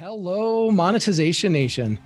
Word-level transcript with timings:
Hello, 0.00 0.70
Monetization 0.70 1.52
Nation. 1.52 1.98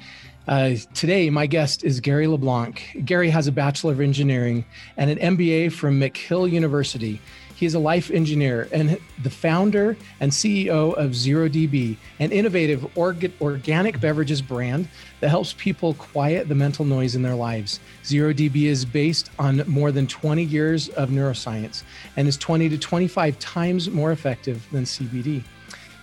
Uh, 0.49 0.75
today, 0.95 1.31
my 1.31 1.47
guest 1.47 1.85
is 1.85 2.01
Gary 2.01 2.27
LeBlanc. 2.27 3.03
Gary 3.05 3.31
has 3.31 3.47
a 3.47 3.53
Bachelor 3.53 3.93
of 3.93 4.01
Engineering 4.01 4.65
and 4.97 5.11
an 5.11 5.37
MBA 5.37 5.71
from 5.71 6.01
McGill 6.01 6.51
University. 6.51 7.21
He 7.55 7.67
is 7.67 7.75
a 7.75 7.79
life 7.79 8.11
engineer 8.11 8.69
and 8.73 8.99
the 9.23 9.31
founder 9.31 9.97
and 10.19 10.33
CEO 10.33 10.93
of 10.95 11.13
ZeroDB, 11.13 11.97
an 12.19 12.33
innovative 12.33 12.81
orga- 12.97 13.31
organic 13.41 14.01
beverages 14.01 14.43
brand 14.43 14.89
that 15.21 15.29
helps 15.29 15.55
people 15.57 15.95
quiet 15.95 16.49
the 16.49 16.55
mental 16.57 16.85
noise 16.85 17.15
in 17.15 17.23
their 17.23 17.37
lives. 17.37 17.79
ZeroDB 18.03 18.65
is 18.65 18.85
based 18.85 19.31
on 19.39 19.63
more 19.69 19.93
than 19.93 20.09
20 20.09 20.43
years 20.43 20.89
of 20.89 21.11
neuroscience 21.11 21.85
and 22.17 22.27
is 22.27 22.37
20 22.39 22.71
to 22.71 22.77
25 22.77 23.39
times 23.39 23.89
more 23.89 24.11
effective 24.11 24.67
than 24.73 24.83
CBD. 24.83 25.45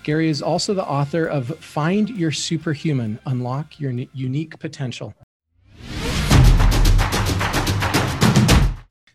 Gary 0.03 0.29
is 0.29 0.41
also 0.41 0.73
the 0.73 0.85
author 0.85 1.25
of 1.25 1.47
Find 1.59 2.09
Your 2.09 2.31
Superhuman 2.31 3.19
Unlock 3.25 3.79
Your 3.79 3.91
Unique 4.13 4.57
Potential. 4.57 5.13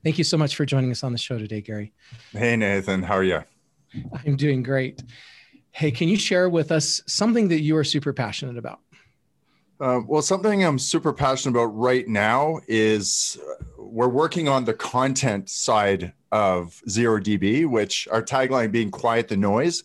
Thank 0.04 0.18
you 0.18 0.24
so 0.24 0.36
much 0.36 0.54
for 0.54 0.64
joining 0.64 0.92
us 0.92 1.02
on 1.02 1.10
the 1.10 1.18
show 1.18 1.38
today, 1.38 1.60
Gary. 1.60 1.92
Hey, 2.30 2.54
Nathan. 2.54 3.02
How 3.02 3.16
are 3.16 3.24
you? 3.24 3.42
I'm 4.24 4.36
doing 4.36 4.62
great. 4.62 5.02
Hey, 5.72 5.90
can 5.90 6.08
you 6.08 6.16
share 6.16 6.48
with 6.48 6.70
us 6.70 7.02
something 7.08 7.48
that 7.48 7.60
you 7.60 7.76
are 7.76 7.84
super 7.84 8.12
passionate 8.12 8.56
about? 8.56 8.78
Uh, 9.80 10.00
well, 10.06 10.22
something 10.22 10.64
I'm 10.64 10.78
super 10.78 11.12
passionate 11.12 11.58
about 11.58 11.76
right 11.76 12.06
now 12.06 12.60
is 12.68 13.38
uh, 13.42 13.64
we're 13.76 14.08
working 14.08 14.48
on 14.48 14.64
the 14.64 14.72
content 14.72 15.50
side 15.50 16.12
of 16.30 16.80
ZeroDB, 16.88 17.66
which 17.66 18.06
our 18.12 18.22
tagline 18.22 18.70
being 18.70 18.92
quiet 18.92 19.26
the 19.26 19.36
noise 19.36 19.82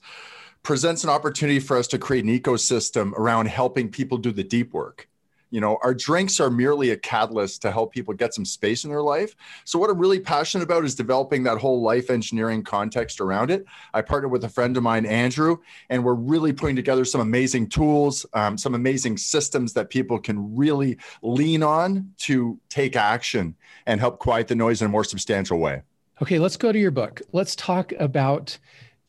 presents 0.64 1.04
an 1.04 1.10
opportunity 1.10 1.60
for 1.60 1.78
us 1.78 1.88
to 1.88 1.98
create 1.98 2.24
an 2.24 2.40
ecosystem 2.40 3.14
around 3.14 3.48
helping 3.48 3.90
people 3.90 4.18
do 4.18 4.32
the 4.32 4.44
deep 4.44 4.74
work. 4.74 5.08
You 5.52 5.60
know, 5.60 5.78
our 5.84 5.94
drinks 5.94 6.40
are 6.40 6.50
merely 6.50 6.92
a 6.92 6.98
catalyst 6.98 7.62
to 7.64 7.72
help 7.72 7.92
people 7.92 8.14
get 8.14 8.34
some 8.34 8.46
space 8.46 8.86
in 8.86 8.90
their 8.90 9.02
life. 9.02 9.36
So, 9.66 9.78
what 9.78 9.90
I'm 9.90 10.00
really 10.00 10.22
passionate 10.22 10.64
about 10.64 10.86
is 10.86 10.96
developing 10.96 11.44
that 11.44 11.58
whole 11.58 11.82
life 11.82 12.10
engineering 12.10 12.64
context 12.64 13.20
around 13.20 13.52
it. 13.52 13.66
I 13.94 14.02
partnered 14.02 14.32
with 14.32 14.46
a 14.46 14.50
friend 14.50 14.78
of 14.78 14.84
mine, 14.84 15.06
Andrew, 15.06 15.58
and 15.90 16.06
we're 16.06 16.14
really 16.14 16.54
putting 16.54 16.78
together 16.78 17.04
some 17.04 17.20
amazing 17.20 17.68
tools, 17.68 18.26
um, 18.32 18.58
some 18.58 18.76
amazing 18.76 19.18
systems 19.18 19.74
that 19.74 19.90
people 19.90 20.18
can 20.20 20.56
really 20.56 20.98
lean 21.22 21.64
on 21.64 22.14
to 22.20 22.58
take 22.70 22.96
action 22.96 23.54
and 23.86 24.00
help 24.00 24.20
quiet 24.20 24.48
the 24.48 24.56
noise 24.56 24.82
in 24.82 24.86
a 24.86 24.90
more 24.90 25.04
substantial 25.04 25.60
way. 25.60 25.82
Okay, 26.22 26.40
let's 26.40 26.56
go 26.56 26.72
to 26.72 26.80
your 26.80 26.92
book. 26.92 27.22
Let's 27.34 27.58
talk 27.58 27.92
about 28.00 28.58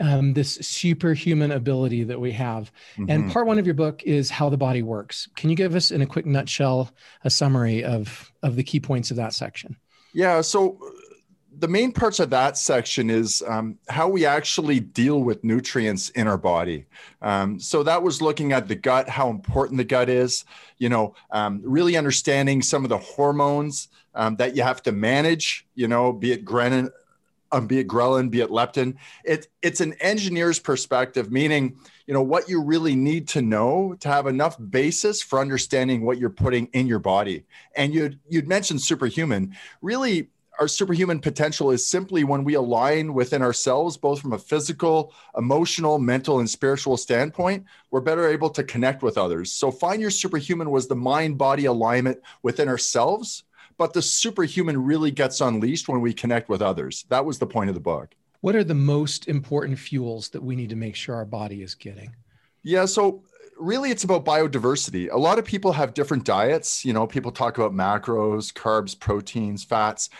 um, 0.02 0.34
this 0.34 0.54
superhuman 0.56 1.52
ability 1.52 2.02
that 2.04 2.20
we 2.20 2.32
have. 2.32 2.72
Mm-hmm. 2.96 3.10
And 3.10 3.30
part 3.30 3.46
one 3.46 3.58
of 3.58 3.66
your 3.66 3.74
book 3.74 4.02
is 4.02 4.28
how 4.28 4.50
the 4.50 4.56
body 4.56 4.82
works. 4.82 5.28
Can 5.36 5.48
you 5.48 5.56
give 5.56 5.76
us, 5.76 5.92
in 5.92 6.02
a 6.02 6.06
quick 6.06 6.26
nutshell, 6.26 6.90
a 7.24 7.30
summary 7.30 7.84
of 7.84 8.30
of 8.42 8.56
the 8.56 8.64
key 8.64 8.80
points 8.80 9.10
of 9.12 9.16
that 9.16 9.32
section? 9.32 9.76
Yeah. 10.12 10.40
So 10.40 10.78
the 11.56 11.68
main 11.68 11.92
parts 11.92 12.18
of 12.18 12.30
that 12.30 12.58
section 12.58 13.08
is 13.10 13.42
um, 13.46 13.78
how 13.88 14.08
we 14.08 14.26
actually 14.26 14.80
deal 14.80 15.22
with 15.22 15.44
nutrients 15.44 16.10
in 16.10 16.26
our 16.26 16.38
body. 16.38 16.86
Um, 17.20 17.60
so 17.60 17.84
that 17.84 18.02
was 18.02 18.20
looking 18.20 18.52
at 18.52 18.66
the 18.66 18.74
gut, 18.74 19.08
how 19.08 19.30
important 19.30 19.78
the 19.78 19.84
gut 19.84 20.08
is. 20.08 20.44
You 20.78 20.88
know, 20.88 21.14
um, 21.30 21.60
really 21.62 21.96
understanding 21.96 22.60
some 22.62 22.82
of 22.84 22.88
the 22.88 22.98
hormones 22.98 23.86
um, 24.16 24.34
that 24.36 24.56
you 24.56 24.64
have 24.64 24.82
to 24.82 24.92
manage. 24.92 25.64
You 25.76 25.86
know, 25.86 26.12
be 26.12 26.32
it 26.32 26.44
ghrelin, 26.44 26.90
um, 27.52 27.66
be 27.66 27.78
it 27.78 27.86
ghrelin, 27.86 28.30
be 28.30 28.40
it 28.40 28.50
leptin. 28.50 28.96
It, 29.24 29.48
it's 29.60 29.80
an 29.80 29.94
engineer's 30.00 30.58
perspective, 30.58 31.30
meaning, 31.30 31.76
you 32.06 32.14
know, 32.14 32.22
what 32.22 32.48
you 32.48 32.62
really 32.62 32.96
need 32.96 33.28
to 33.28 33.42
know 33.42 33.94
to 34.00 34.08
have 34.08 34.26
enough 34.26 34.56
basis 34.70 35.22
for 35.22 35.38
understanding 35.38 36.04
what 36.04 36.18
you're 36.18 36.30
putting 36.30 36.66
in 36.68 36.86
your 36.86 36.98
body. 36.98 37.44
And 37.76 37.94
you'd, 37.94 38.18
you'd 38.28 38.48
mentioned 38.48 38.80
superhuman. 38.80 39.54
Really, 39.82 40.28
our 40.58 40.68
superhuman 40.68 41.18
potential 41.18 41.70
is 41.70 41.86
simply 41.86 42.24
when 42.24 42.44
we 42.44 42.54
align 42.54 43.14
within 43.14 43.42
ourselves, 43.42 43.96
both 43.96 44.20
from 44.20 44.32
a 44.32 44.38
physical, 44.38 45.14
emotional, 45.36 45.98
mental, 45.98 46.40
and 46.40 46.48
spiritual 46.48 46.96
standpoint, 46.96 47.64
we're 47.90 48.00
better 48.00 48.28
able 48.28 48.50
to 48.50 48.64
connect 48.64 49.02
with 49.02 49.16
others. 49.18 49.52
So, 49.52 49.70
find 49.70 50.00
your 50.00 50.10
superhuman 50.10 50.70
was 50.70 50.88
the 50.88 50.96
mind 50.96 51.38
body 51.38 51.64
alignment 51.66 52.20
within 52.42 52.68
ourselves 52.68 53.44
but 53.82 53.92
the 53.92 54.00
superhuman 54.00 54.80
really 54.80 55.10
gets 55.10 55.40
unleashed 55.40 55.88
when 55.88 56.00
we 56.00 56.12
connect 56.12 56.48
with 56.48 56.62
others. 56.62 57.04
That 57.08 57.24
was 57.24 57.40
the 57.40 57.48
point 57.48 57.68
of 57.68 57.74
the 57.74 57.80
book. 57.80 58.14
What 58.40 58.54
are 58.54 58.62
the 58.62 58.76
most 58.76 59.26
important 59.26 59.76
fuels 59.76 60.28
that 60.28 60.40
we 60.40 60.54
need 60.54 60.70
to 60.70 60.76
make 60.76 60.94
sure 60.94 61.16
our 61.16 61.24
body 61.24 61.64
is 61.64 61.74
getting? 61.74 62.14
Yeah, 62.62 62.84
so 62.84 63.24
really 63.58 63.90
it's 63.90 64.04
about 64.04 64.24
biodiversity. 64.24 65.10
A 65.10 65.18
lot 65.18 65.40
of 65.40 65.44
people 65.44 65.72
have 65.72 65.94
different 65.94 66.24
diets. 66.24 66.84
You 66.84 66.92
know, 66.92 67.08
people 67.08 67.32
talk 67.32 67.58
about 67.58 67.72
macros, 67.72 68.52
carbs, 68.52 68.96
proteins, 68.96 69.64
fats. 69.64 70.10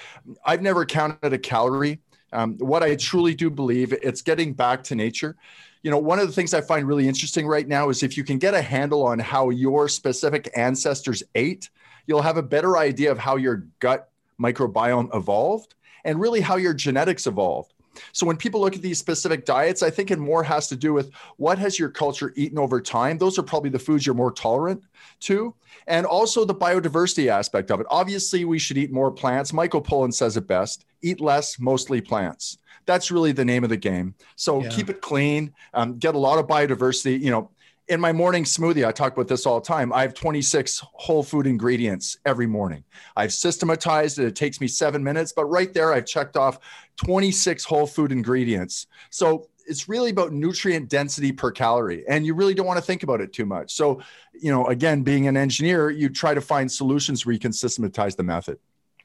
I've 0.45 0.61
never 0.61 0.85
counted 0.85 1.33
a 1.33 1.39
calorie. 1.39 2.01
Um, 2.33 2.59
what 2.59 2.83
I 2.83 2.97
truly 2.97 3.33
do 3.33 3.49
believe 3.49 3.93
it's 3.93 4.23
getting 4.23 4.55
back 4.55 4.83
to 4.85 4.97
nature. 4.97 5.37
You 5.85 5.93
know, 5.93 5.99
one 5.99 6.19
of 6.19 6.27
the 6.27 6.33
things 6.33 6.53
I 6.53 6.63
find 6.63 6.89
really 6.89 7.07
interesting 7.07 7.47
right 7.47 7.69
now 7.69 7.91
is 7.91 8.03
if 8.03 8.17
you 8.17 8.25
can 8.25 8.39
get 8.39 8.55
a 8.55 8.63
handle 8.63 9.05
on 9.05 9.21
how 9.21 9.51
your 9.51 9.89
specific 9.89 10.51
ancestors 10.57 11.23
ate, 11.37 11.71
you'll 12.07 12.23
have 12.23 12.37
a 12.37 12.43
better 12.43 12.77
idea 12.77 13.11
of 13.11 13.19
how 13.19 13.37
your 13.37 13.67
gut 13.81 14.11
microbiome 14.41 15.15
evolved 15.15 15.75
and 16.05 16.21
really 16.21 16.41
how 16.41 16.57
your 16.57 16.75
genetics 16.75 17.27
evolved. 17.27 17.75
So 18.13 18.27
when 18.27 18.37
people 18.37 18.61
look 18.61 18.75
at 18.75 18.83
these 18.83 18.99
specific 18.99 19.45
diets, 19.45 19.83
I 19.83 19.91
think 19.91 20.11
it 20.11 20.19
more 20.19 20.43
has 20.43 20.69
to 20.69 20.77
do 20.77 20.93
with 20.93 21.11
what 21.37 21.59
has 21.59 21.79
your 21.79 21.91
culture 21.91 22.33
eaten 22.37 22.59
over 22.59 22.81
time. 22.81 23.19
Those 23.19 23.39
are 23.39 23.43
probably 23.43 23.71
the 23.71 23.79
foods 23.79 24.07
you're 24.07 24.15
more 24.15 24.33
tolerant 24.33 24.83
to. 25.21 25.55
And 25.87 26.07
also 26.07 26.45
the 26.45 26.55
biodiversity 26.55 27.29
aspect 27.29 27.71
of 27.71 27.81
it. 27.81 27.87
Obviously, 27.91 28.45
we 28.45 28.59
should 28.59 28.79
eat 28.79 28.93
more 28.93 29.11
plants. 29.11 29.53
Michael 29.53 29.83
Pollan 29.83 30.13
says 30.13 30.37
it 30.37 30.47
best 30.47 30.85
eat 31.03 31.21
less, 31.21 31.59
mostly 31.59 32.01
plants. 32.01 32.59
That's 32.87 33.11
really 33.11 33.33
the 33.33 33.45
name 33.45 33.65
of 33.65 33.71
the 33.71 33.77
game. 33.77 34.15
So 34.37 34.63
yeah. 34.63 34.69
keep 34.71 34.89
it 34.89 35.01
clean, 35.01 35.53
um, 35.75 35.99
get 35.99 36.15
a 36.15 36.19
lot 36.19 36.39
of 36.39 36.47
biodiversity. 36.47 37.21
You 37.21 37.31
know, 37.31 37.51
in 37.89 38.01
my 38.01 38.13
morning 38.13 38.45
smoothie, 38.45 38.87
I 38.87 38.93
talk 38.93 39.13
about 39.13 39.29
this 39.29 39.45
all 39.47 39.61
the 39.61 39.67
time. 39.67 39.93
I 39.93 40.03
have 40.03 40.15
26 40.15 40.83
whole 40.93 41.23
food 41.23 41.47
ingredients 41.47 42.17
every 42.25 42.47
morning. 42.47 42.85
I've 43.17 43.33
systematized 43.33 44.19
it. 44.19 44.27
It 44.27 44.37
takes 44.37 44.61
me 44.61 44.69
seven 44.69 45.03
minutes, 45.03 45.33
but 45.33 45.47
right 45.47 45.73
there, 45.73 45.93
I've 45.93 46.07
checked 46.07 46.37
off 46.37 46.59
26 46.97 47.65
whole 47.65 47.87
food 47.87 48.13
ingredients. 48.13 48.87
So 49.11 49.49
it's 49.67 49.89
really 49.89 50.11
about 50.11 50.33
nutrient 50.33 50.89
density 50.89 51.33
per 51.33 51.51
calorie. 51.51 52.05
And 52.09 52.25
you 52.25 52.35
really 52.35 52.55
don't 52.55 52.67
want 52.67 52.79
to 52.79 52.85
think 52.85 53.03
about 53.03 53.21
it 53.21 53.33
too 53.33 53.47
much. 53.47 53.73
So, 53.73 54.01
you 54.33 54.51
know, 54.51 54.67
again, 54.67 55.03
being 55.03 55.29
an 55.29 55.37
engineer, 55.37 55.91
you 55.91 56.09
try 56.09 56.35
to 56.35 56.41
find 56.41 56.71
solutions 56.71 57.27
where 57.27 57.33
you 57.33 57.39
can 57.39 57.53
systematize 57.53 58.17
the 58.17 58.25
method. 58.25 58.59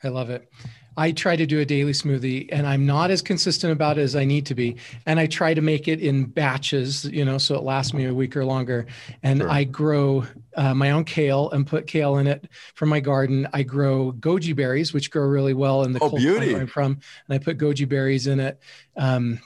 I 0.03 0.09
love 0.09 0.29
it. 0.29 0.49
I 0.97 1.11
try 1.11 1.35
to 1.35 1.45
do 1.45 1.59
a 1.59 1.65
daily 1.65 1.91
smoothie 1.91 2.49
and 2.51 2.65
I'm 2.65 2.85
not 2.87 3.11
as 3.11 3.21
consistent 3.21 3.71
about 3.71 3.99
it 3.99 4.01
as 4.01 4.15
I 4.15 4.25
need 4.25 4.47
to 4.47 4.55
be. 4.55 4.77
And 5.05 5.19
I 5.19 5.27
try 5.27 5.53
to 5.53 5.61
make 5.61 5.87
it 5.87 5.99
in 5.99 6.25
batches, 6.25 7.05
you 7.05 7.23
know, 7.23 7.37
so 7.37 7.55
it 7.55 7.61
lasts 7.61 7.93
me 7.93 8.05
a 8.05 8.13
week 8.13 8.35
or 8.35 8.43
longer. 8.43 8.87
And 9.21 9.41
sure. 9.41 9.49
I 9.49 9.63
grow 9.63 10.25
uh, 10.55 10.73
my 10.73 10.89
own 10.91 11.03
kale 11.05 11.51
and 11.51 11.67
put 11.67 11.85
kale 11.85 12.17
in 12.17 12.25
it 12.25 12.49
from 12.73 12.89
my 12.89 12.99
garden. 12.99 13.47
I 13.53 13.61
grow 13.61 14.11
goji 14.13 14.55
berries, 14.55 14.91
which 14.91 15.11
grow 15.11 15.25
really 15.27 15.53
well 15.53 15.83
in 15.83 15.93
the 15.93 15.99
oh, 15.99 16.09
cold 16.09 16.21
beauty. 16.21 16.55
I'm 16.55 16.65
from. 16.65 16.99
And 17.29 17.35
I 17.35 17.37
put 17.37 17.59
goji 17.59 17.87
berries 17.87 18.25
in 18.25 18.39
it. 18.39 18.59
Um, 18.97 19.39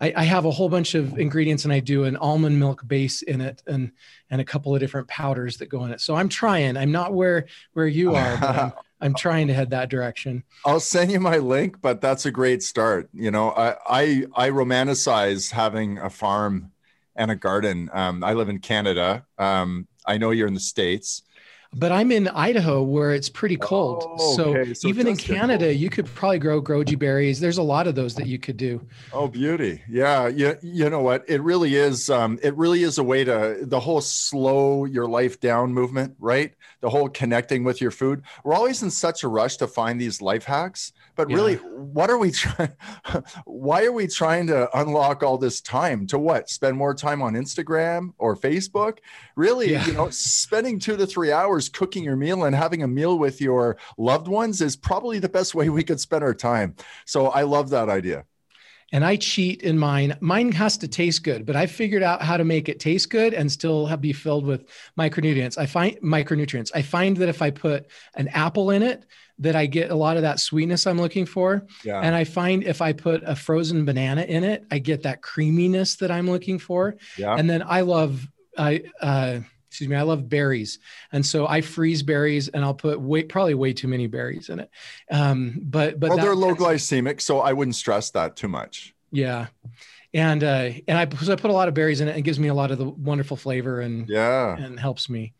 I, 0.00 0.12
I, 0.14 0.24
have 0.24 0.44
a 0.44 0.50
whole 0.50 0.68
bunch 0.68 0.94
of 0.94 1.18
ingredients 1.18 1.64
and 1.64 1.72
I 1.72 1.80
do 1.80 2.04
an 2.04 2.16
almond 2.16 2.60
milk 2.60 2.86
base 2.86 3.22
in 3.22 3.40
it 3.40 3.62
and 3.66 3.92
and 4.28 4.42
a 4.42 4.44
couple 4.44 4.74
of 4.74 4.80
different 4.80 5.08
powders 5.08 5.56
that 5.58 5.70
go 5.70 5.84
in 5.84 5.92
it. 5.92 6.00
So 6.00 6.14
I'm 6.14 6.28
trying. 6.28 6.76
I'm 6.76 6.92
not 6.92 7.14
where 7.14 7.46
where 7.72 7.86
you 7.86 8.14
are, 8.14 8.36
but 8.38 8.76
I'm, 9.00 9.14
trying 9.14 9.48
to 9.48 9.54
head 9.54 9.70
that 9.70 9.90
direction. 9.90 10.42
I'll 10.64 10.80
send 10.80 11.12
you 11.12 11.20
my 11.20 11.38
link, 11.38 11.80
but 11.80 12.00
that's 12.00 12.26
a 12.26 12.30
great 12.30 12.62
start. 12.62 13.08
You 13.12 13.30
know, 13.30 13.50
I 13.50 13.76
I, 13.86 14.24
I 14.34 14.50
romanticize 14.50 15.50
having 15.50 15.98
a 15.98 16.10
farm 16.10 16.72
and 17.14 17.30
a 17.30 17.36
garden. 17.36 17.90
Um, 17.92 18.22
I 18.22 18.34
live 18.34 18.48
in 18.48 18.58
Canada. 18.58 19.24
Um, 19.38 19.86
I 20.06 20.18
know 20.18 20.30
you're 20.30 20.48
in 20.48 20.54
the 20.54 20.60
states 20.60 21.22
but 21.76 21.92
I'm 21.92 22.10
in 22.10 22.28
Idaho 22.28 22.82
where 22.82 23.12
it's 23.12 23.28
pretty 23.28 23.56
cold. 23.56 24.04
Oh, 24.06 24.40
okay. 24.40 24.64
so, 24.68 24.72
so, 24.72 24.88
even 24.88 25.06
in 25.06 25.16
Canada, 25.16 25.74
you 25.74 25.90
could 25.90 26.06
probably 26.06 26.38
grow 26.38 26.62
goji 26.62 26.98
berries. 26.98 27.38
There's 27.38 27.58
a 27.58 27.62
lot 27.62 27.86
of 27.86 27.94
those 27.94 28.14
that 28.14 28.26
you 28.26 28.38
could 28.38 28.56
do. 28.56 28.86
Oh, 29.12 29.28
beauty. 29.28 29.82
Yeah. 29.88 30.28
You, 30.28 30.56
you 30.62 30.88
know 30.88 31.00
what? 31.00 31.24
It 31.28 31.42
really 31.42 31.74
is. 31.74 32.08
Um, 32.08 32.38
it 32.42 32.56
really 32.56 32.82
is 32.82 32.98
a 32.98 33.02
way 33.04 33.24
to 33.24 33.58
the 33.62 33.80
whole 33.80 34.00
slow 34.00 34.86
your 34.86 35.06
life 35.06 35.38
down 35.40 35.74
movement, 35.74 36.16
right? 36.18 36.54
The 36.86 36.90
whole 36.90 37.08
connecting 37.08 37.64
with 37.64 37.80
your 37.80 37.90
food. 37.90 38.22
We're 38.44 38.54
always 38.54 38.84
in 38.84 38.92
such 38.92 39.24
a 39.24 39.28
rush 39.28 39.56
to 39.56 39.66
find 39.66 40.00
these 40.00 40.22
life 40.22 40.44
hacks 40.44 40.92
but 41.16 41.30
yeah. 41.30 41.36
really, 41.36 41.54
what 41.56 42.10
are 42.10 42.18
we 42.18 42.30
trying? 42.30 42.72
why 43.46 43.84
are 43.86 43.92
we 43.92 44.06
trying 44.06 44.46
to 44.48 44.68
unlock 44.78 45.22
all 45.22 45.38
this 45.38 45.62
time 45.62 46.06
to 46.08 46.18
what? 46.18 46.50
Spend 46.50 46.76
more 46.76 46.94
time 46.94 47.22
on 47.22 47.34
Instagram 47.34 48.12
or 48.18 48.36
Facebook? 48.36 48.98
Really, 49.34 49.72
yeah. 49.72 49.86
you 49.86 49.94
know, 49.94 50.10
spending 50.10 50.78
two 50.78 50.96
to 50.98 51.06
three 51.06 51.32
hours 51.32 51.70
cooking 51.70 52.04
your 52.04 52.16
meal 52.16 52.44
and 52.44 52.54
having 52.54 52.82
a 52.82 52.88
meal 52.88 53.18
with 53.18 53.40
your 53.40 53.78
loved 53.96 54.28
ones 54.28 54.60
is 54.60 54.76
probably 54.76 55.18
the 55.18 55.28
best 55.28 55.54
way 55.54 55.70
we 55.70 55.82
could 55.82 55.98
spend 55.98 56.22
our 56.22 56.34
time. 56.34 56.76
So 57.06 57.28
I 57.28 57.42
love 57.42 57.70
that 57.70 57.88
idea. 57.88 58.26
And 58.92 59.04
I 59.04 59.16
cheat 59.16 59.62
in 59.62 59.78
mine. 59.78 60.16
Mine 60.20 60.52
has 60.52 60.78
to 60.78 60.88
taste 60.88 61.24
good, 61.24 61.44
but 61.44 61.56
I 61.56 61.66
figured 61.66 62.02
out 62.02 62.22
how 62.22 62.36
to 62.36 62.44
make 62.44 62.68
it 62.68 62.78
taste 62.78 63.10
good 63.10 63.34
and 63.34 63.50
still 63.50 63.86
have, 63.86 64.00
be 64.00 64.12
filled 64.12 64.46
with 64.46 64.66
micronutrients. 64.98 65.58
I 65.58 65.66
find 65.66 65.96
micronutrients. 66.00 66.70
I 66.74 66.82
find 66.82 67.16
that 67.16 67.28
if 67.28 67.42
I 67.42 67.50
put 67.50 67.86
an 68.14 68.28
apple 68.28 68.70
in 68.70 68.82
it, 68.82 69.04
that 69.38 69.56
I 69.56 69.66
get 69.66 69.90
a 69.90 69.94
lot 69.94 70.16
of 70.16 70.22
that 70.22 70.40
sweetness 70.40 70.86
I'm 70.86 70.98
looking 70.98 71.26
for. 71.26 71.66
Yeah. 71.84 72.00
And 72.00 72.14
I 72.14 72.24
find 72.24 72.64
if 72.64 72.80
I 72.80 72.92
put 72.92 73.22
a 73.24 73.36
frozen 73.36 73.84
banana 73.84 74.22
in 74.22 74.44
it, 74.44 74.64
I 74.70 74.78
get 74.78 75.02
that 75.02 75.20
creaminess 75.20 75.96
that 75.96 76.10
I'm 76.10 76.30
looking 76.30 76.58
for. 76.58 76.96
Yeah. 77.18 77.34
And 77.34 77.50
then 77.50 77.62
I 77.66 77.82
love 77.82 78.26
I 78.56 78.84
uh 79.02 79.40
excuse 79.76 79.90
me, 79.90 79.96
I 79.96 80.02
love 80.02 80.26
berries. 80.26 80.78
And 81.12 81.24
so 81.24 81.46
I 81.46 81.60
freeze 81.60 82.02
berries 82.02 82.48
and 82.48 82.64
I'll 82.64 82.72
put 82.72 82.98
way, 82.98 83.24
probably 83.24 83.52
way 83.52 83.74
too 83.74 83.88
many 83.88 84.06
berries 84.06 84.48
in 84.48 84.60
it. 84.60 84.70
Um, 85.10 85.60
but, 85.60 86.00
but 86.00 86.08
well, 86.08 86.18
they're 86.18 86.34
low 86.34 86.54
glycemic. 86.54 87.20
So 87.20 87.40
I 87.40 87.52
wouldn't 87.52 87.74
stress 87.74 88.10
that 88.12 88.36
too 88.36 88.48
much. 88.48 88.94
Yeah. 89.12 89.48
And, 90.14 90.42
uh, 90.42 90.70
and 90.88 90.96
I, 90.96 91.14
so 91.16 91.30
I 91.30 91.36
put 91.36 91.50
a 91.50 91.54
lot 91.54 91.68
of 91.68 91.74
berries 91.74 92.00
in 92.00 92.08
it 92.08 92.12
and 92.12 92.20
it 92.20 92.22
gives 92.22 92.40
me 92.40 92.48
a 92.48 92.54
lot 92.54 92.70
of 92.70 92.78
the 92.78 92.88
wonderful 92.88 93.36
flavor 93.36 93.82
and, 93.82 94.08
yeah, 94.08 94.56
and 94.56 94.80
helps 94.80 95.10
me. 95.10 95.34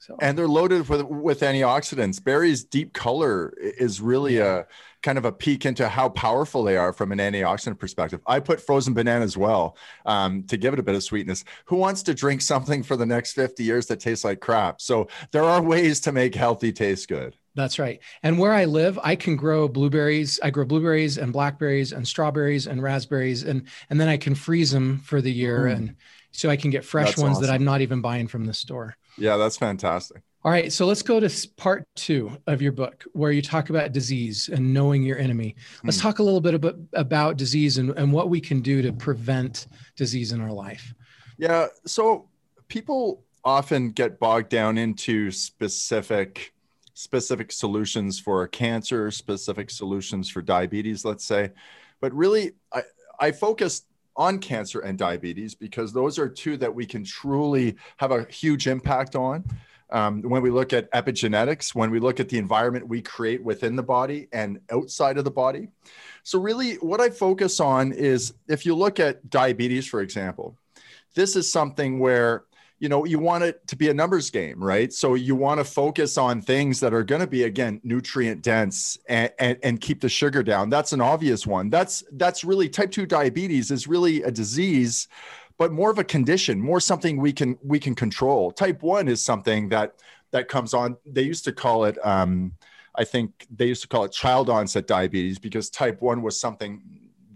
So. 0.00 0.16
And 0.20 0.36
they're 0.36 0.48
loaded 0.48 0.88
with 0.88 1.02
with 1.02 1.40
antioxidants. 1.40 2.22
Berries' 2.22 2.64
deep 2.64 2.94
color 2.94 3.52
is 3.58 4.00
really 4.00 4.38
yeah. 4.38 4.60
a 4.60 4.64
kind 5.02 5.18
of 5.18 5.24
a 5.24 5.32
peek 5.32 5.64
into 5.64 5.88
how 5.88 6.08
powerful 6.08 6.64
they 6.64 6.76
are 6.76 6.92
from 6.92 7.12
an 7.12 7.18
antioxidant 7.18 7.78
perspective. 7.78 8.20
I 8.26 8.40
put 8.40 8.60
frozen 8.60 8.94
banana 8.94 9.24
as 9.24 9.36
well 9.36 9.76
um, 10.06 10.42
to 10.44 10.56
give 10.56 10.72
it 10.72 10.80
a 10.80 10.82
bit 10.82 10.94
of 10.94 11.02
sweetness. 11.02 11.44
Who 11.66 11.76
wants 11.76 12.02
to 12.04 12.14
drink 12.14 12.42
something 12.42 12.82
for 12.82 12.96
the 12.96 13.06
next 13.06 13.32
50 13.32 13.62
years 13.62 13.86
that 13.86 14.00
tastes 14.00 14.24
like 14.24 14.40
crap? 14.40 14.80
So 14.80 15.08
there 15.30 15.44
are 15.44 15.62
ways 15.62 16.00
to 16.00 16.12
make 16.12 16.34
healthy 16.34 16.72
taste 16.72 17.08
good. 17.08 17.36
That's 17.54 17.78
right. 17.78 18.00
And 18.22 18.38
where 18.38 18.52
I 18.52 18.66
live, 18.66 19.00
I 19.02 19.16
can 19.16 19.34
grow 19.34 19.66
blueberries. 19.66 20.38
I 20.42 20.50
grow 20.50 20.64
blueberries 20.64 21.18
and 21.18 21.32
blackberries 21.32 21.92
and 21.92 22.06
strawberries 22.06 22.68
and 22.68 22.80
raspberries, 22.80 23.42
and 23.42 23.66
and 23.90 24.00
then 24.00 24.06
I 24.06 24.16
can 24.16 24.36
freeze 24.36 24.70
them 24.70 24.98
for 24.98 25.20
the 25.20 25.32
year, 25.32 25.62
mm. 25.62 25.74
and 25.74 25.96
so 26.30 26.50
I 26.50 26.56
can 26.56 26.70
get 26.70 26.84
fresh 26.84 27.08
that's 27.08 27.18
ones 27.18 27.38
awesome. 27.38 27.46
that 27.48 27.52
I'm 27.52 27.64
not 27.64 27.80
even 27.80 28.00
buying 28.00 28.28
from 28.28 28.44
the 28.44 28.54
store. 28.54 28.94
Yeah, 29.16 29.38
that's 29.38 29.56
fantastic. 29.56 30.22
All 30.48 30.52
right, 30.52 30.72
so 30.72 30.86
let's 30.86 31.02
go 31.02 31.20
to 31.20 31.48
part 31.58 31.86
two 31.94 32.32
of 32.46 32.62
your 32.62 32.72
book, 32.72 33.04
where 33.12 33.32
you 33.32 33.42
talk 33.42 33.68
about 33.68 33.92
disease 33.92 34.48
and 34.50 34.72
knowing 34.72 35.02
your 35.02 35.18
enemy. 35.18 35.54
Let's 35.84 35.98
mm. 35.98 36.00
talk 36.00 36.20
a 36.20 36.22
little 36.22 36.40
bit 36.40 36.54
about, 36.54 36.76
about 36.94 37.36
disease 37.36 37.76
and, 37.76 37.90
and 37.98 38.10
what 38.10 38.30
we 38.30 38.40
can 38.40 38.62
do 38.62 38.80
to 38.80 38.90
prevent 38.94 39.66
disease 39.94 40.32
in 40.32 40.40
our 40.40 40.50
life. 40.50 40.94
Yeah, 41.36 41.66
so 41.84 42.30
people 42.68 43.24
often 43.44 43.90
get 43.90 44.18
bogged 44.18 44.48
down 44.48 44.78
into 44.78 45.30
specific 45.30 46.54
specific 46.94 47.52
solutions 47.52 48.18
for 48.18 48.48
cancer, 48.48 49.10
specific 49.10 49.68
solutions 49.68 50.30
for 50.30 50.40
diabetes, 50.40 51.04
let's 51.04 51.26
say. 51.26 51.50
But 52.00 52.14
really, 52.14 52.52
I, 52.72 52.84
I 53.20 53.32
focus 53.32 53.82
on 54.16 54.38
cancer 54.38 54.80
and 54.80 54.96
diabetes 54.96 55.54
because 55.54 55.92
those 55.92 56.18
are 56.18 56.26
two 56.26 56.56
that 56.56 56.74
we 56.74 56.86
can 56.86 57.04
truly 57.04 57.76
have 57.98 58.12
a 58.12 58.24
huge 58.30 58.66
impact 58.66 59.14
on. 59.14 59.44
Um, 59.90 60.22
when 60.22 60.42
we 60.42 60.50
look 60.50 60.72
at 60.72 60.90
epigenetics, 60.92 61.74
when 61.74 61.90
we 61.90 61.98
look 61.98 62.20
at 62.20 62.28
the 62.28 62.38
environment 62.38 62.88
we 62.88 63.00
create 63.00 63.42
within 63.42 63.74
the 63.74 63.82
body 63.82 64.28
and 64.32 64.60
outside 64.70 65.16
of 65.16 65.24
the 65.24 65.30
body. 65.30 65.68
So, 66.24 66.38
really, 66.38 66.74
what 66.74 67.00
I 67.00 67.08
focus 67.08 67.58
on 67.58 67.92
is 67.92 68.34
if 68.48 68.66
you 68.66 68.74
look 68.74 69.00
at 69.00 69.30
diabetes, 69.30 69.86
for 69.86 70.02
example, 70.02 70.56
this 71.14 71.36
is 71.36 71.50
something 71.50 71.98
where 71.98 72.44
you 72.78 72.88
know 72.88 73.04
you 73.04 73.18
want 73.18 73.44
it 73.44 73.66
to 73.66 73.76
be 73.76 73.88
a 73.88 73.94
numbers 73.94 74.30
game 74.30 74.62
right? 74.62 74.92
So 74.92 75.14
you 75.14 75.34
want 75.34 75.58
to 75.58 75.64
focus 75.64 76.16
on 76.16 76.40
things 76.40 76.80
that 76.80 76.94
are 76.94 77.02
going 77.02 77.20
to 77.20 77.26
be 77.26 77.44
again 77.44 77.80
nutrient 77.82 78.42
dense 78.42 78.98
and, 79.08 79.32
and, 79.38 79.58
and 79.62 79.80
keep 79.80 80.00
the 80.00 80.08
sugar 80.08 80.42
down. 80.42 80.70
That's 80.70 80.92
an 80.92 81.00
obvious 81.00 81.46
one. 81.46 81.70
That's 81.70 82.04
that's 82.12 82.44
really 82.44 82.68
type 82.68 82.90
2 82.90 83.06
diabetes 83.06 83.70
is 83.70 83.88
really 83.88 84.22
a 84.22 84.30
disease 84.30 85.08
but 85.58 85.72
more 85.72 85.90
of 85.90 85.98
a 85.98 86.04
condition 86.04 86.60
more 86.60 86.80
something 86.80 87.18
we 87.18 87.32
can 87.32 87.58
we 87.62 87.78
can 87.78 87.94
control 87.94 88.50
type 88.50 88.82
1 88.82 89.08
is 89.08 89.22
something 89.22 89.68
that 89.68 89.94
that 90.30 90.48
comes 90.48 90.74
on 90.74 90.96
they 91.06 91.22
used 91.22 91.44
to 91.44 91.52
call 91.52 91.84
it 91.84 91.98
um, 92.06 92.52
i 92.94 93.04
think 93.04 93.46
they 93.54 93.66
used 93.66 93.82
to 93.82 93.88
call 93.88 94.04
it 94.04 94.12
child 94.12 94.48
onset 94.48 94.86
diabetes 94.86 95.38
because 95.38 95.70
type 95.70 96.00
1 96.00 96.22
was 96.22 96.38
something 96.38 96.82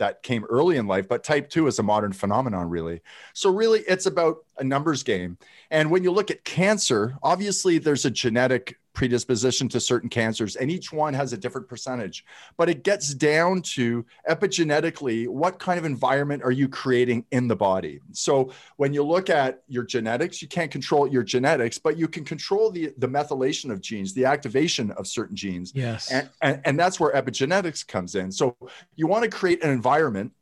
that 0.03 0.21
came 0.25 0.45
early 0.47 0.79
in 0.79 0.89
life, 0.89 1.07
but 1.07 1.23
type 1.23 1.49
2 1.49 1.69
is 1.69 1.79
a 1.79 1.83
modern 1.83 2.13
phenomenon, 2.13 2.69
really. 2.69 3.01
So, 3.35 3.51
really, 3.51 3.85
it's 3.87 4.07
about 4.07 4.39
a 4.59 4.65
numbers 4.65 5.05
game. 5.05 5.39
And 5.71 5.93
when 5.93 6.03
you 6.03 6.11
look 6.11 6.29
at 6.29 6.45
cancer, 6.45 7.17
obviously, 7.23 7.79
there's 7.79 8.05
a 8.05 8.11
genetic 8.11 8.81
predisposition 8.93 9.69
to 9.71 9.81
certain 9.81 10.09
cancers, 10.09 10.56
and 10.56 10.71
each 10.71 10.93
one 10.93 11.15
has 11.15 11.33
a 11.33 11.37
different 11.39 11.67
percentage. 11.69 12.25
But 12.56 12.69
it 12.69 12.85
gets 12.85 13.15
down 13.15 13.62
to 13.62 14.05
epigenetically 14.29 15.29
what 15.29 15.59
kind 15.59 15.79
of 15.79 15.85
environment 15.85 16.43
are 16.43 16.50
you 16.50 16.69
creating 16.69 17.25
in 17.31 17.49
the 17.49 17.56
body? 17.56 18.00
So 18.12 18.53
when 18.77 18.93
you 18.93 19.03
look 19.03 19.31
at 19.31 19.62
your 19.69 19.85
genetics, 19.85 20.43
you 20.43 20.49
can't 20.49 20.71
control 20.71 21.09
your 21.09 21.23
genetics, 21.23 21.79
but 21.79 21.97
you 21.97 22.06
can 22.09 22.25
control 22.25 22.71
the, 22.71 22.93
the 22.99 23.09
methylation 23.09 23.71
of 23.71 23.81
genes, 23.81 24.12
the 24.12 24.27
activation 24.27 24.91
of 24.93 25.06
certain 25.06 25.37
genes. 25.37 25.73
Yes. 25.75 26.11
And, 26.11 26.29
and, 26.41 26.61
and 26.65 26.79
that's 26.79 27.00
where 27.00 27.12
epigenetics 27.12 27.87
comes 27.87 28.15
in. 28.15 28.31
So 28.31 28.56
you 28.95 29.06
want 29.06 29.25
to 29.25 29.31
create 29.31 29.65
an 29.65 29.71
environment 29.71 30.33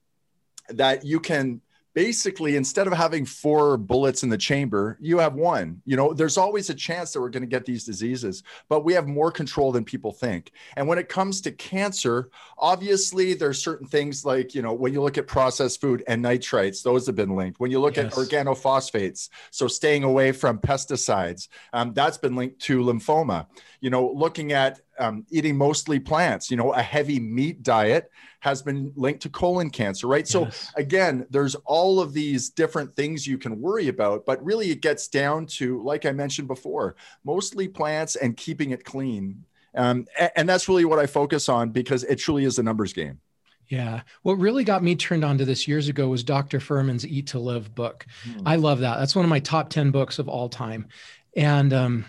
that 0.68 1.04
you 1.04 1.20
can 1.20 1.60
basically 1.94 2.56
instead 2.56 2.86
of 2.86 2.92
having 2.92 3.24
four 3.24 3.76
bullets 3.76 4.22
in 4.22 4.28
the 4.28 4.38
chamber 4.38 4.96
you 5.00 5.18
have 5.18 5.34
one. 5.34 5.80
You 5.84 5.96
know 5.96 6.12
there's 6.12 6.38
always 6.38 6.70
a 6.70 6.74
chance 6.74 7.12
that 7.12 7.20
we're 7.20 7.30
going 7.30 7.42
to 7.42 7.48
get 7.48 7.64
these 7.64 7.84
diseases 7.84 8.42
but 8.68 8.84
we 8.84 8.92
have 8.94 9.06
more 9.06 9.30
control 9.32 9.72
than 9.72 9.84
people 9.84 10.12
think. 10.12 10.52
And 10.76 10.86
when 10.86 10.98
it 10.98 11.08
comes 11.08 11.40
to 11.42 11.52
cancer 11.52 12.30
obviously 12.58 13.34
there's 13.34 13.62
certain 13.62 13.86
things 13.86 14.24
like 14.24 14.54
you 14.54 14.62
know 14.62 14.72
when 14.72 14.92
you 14.92 15.02
look 15.02 15.18
at 15.18 15.26
processed 15.26 15.80
food 15.80 16.02
and 16.06 16.24
nitrites 16.24 16.82
those 16.82 17.06
have 17.06 17.16
been 17.16 17.36
linked. 17.36 17.60
When 17.60 17.70
you 17.70 17.80
look 17.80 17.96
yes. 17.96 18.06
at 18.06 18.12
organophosphates 18.12 19.28
so 19.50 19.66
staying 19.66 20.04
away 20.04 20.32
from 20.32 20.58
pesticides 20.58 21.48
um, 21.72 21.92
that's 21.94 22.18
been 22.18 22.36
linked 22.36 22.60
to 22.60 22.80
lymphoma. 22.80 23.46
You 23.80 23.90
know 23.90 24.10
looking 24.10 24.52
at 24.52 24.80
um, 25.00 25.26
eating 25.30 25.56
mostly 25.56 25.98
plants, 25.98 26.50
you 26.50 26.56
know, 26.56 26.72
a 26.72 26.82
heavy 26.82 27.18
meat 27.18 27.62
diet 27.62 28.10
has 28.40 28.62
been 28.62 28.92
linked 28.96 29.22
to 29.22 29.28
colon 29.28 29.70
cancer, 29.70 30.06
right? 30.06 30.20
Yes. 30.20 30.30
So 30.30 30.48
again, 30.76 31.26
there's 31.30 31.54
all 31.64 32.00
of 32.00 32.12
these 32.12 32.50
different 32.50 32.94
things 32.94 33.26
you 33.26 33.38
can 33.38 33.60
worry 33.60 33.88
about, 33.88 34.24
but 34.24 34.42
really 34.44 34.70
it 34.70 34.80
gets 34.80 35.08
down 35.08 35.46
to, 35.46 35.82
like 35.82 36.06
I 36.06 36.12
mentioned 36.12 36.48
before, 36.48 36.96
mostly 37.24 37.68
plants 37.68 38.16
and 38.16 38.36
keeping 38.36 38.70
it 38.70 38.84
clean. 38.84 39.44
Um, 39.74 40.06
and, 40.18 40.30
and 40.36 40.48
that's 40.48 40.68
really 40.68 40.84
what 40.84 40.98
I 40.98 41.06
focus 41.06 41.48
on 41.48 41.70
because 41.70 42.04
it 42.04 42.16
truly 42.16 42.44
is 42.44 42.58
a 42.58 42.62
numbers 42.62 42.92
game. 42.92 43.20
Yeah. 43.68 44.02
What 44.22 44.34
really 44.34 44.64
got 44.64 44.82
me 44.82 44.96
turned 44.96 45.24
on 45.24 45.38
to 45.38 45.44
this 45.44 45.68
years 45.68 45.88
ago 45.88 46.08
was 46.08 46.24
Dr. 46.24 46.58
Fuhrman's 46.58 47.06
Eat 47.06 47.28
to 47.28 47.38
Live 47.38 47.72
book. 47.74 48.04
Hmm. 48.24 48.40
I 48.44 48.56
love 48.56 48.80
that. 48.80 48.98
That's 48.98 49.14
one 49.14 49.24
of 49.24 49.28
my 49.28 49.38
top 49.38 49.70
10 49.70 49.92
books 49.92 50.18
of 50.18 50.28
all 50.28 50.48
time. 50.48 50.88
And 51.36 51.72
um, 51.72 52.04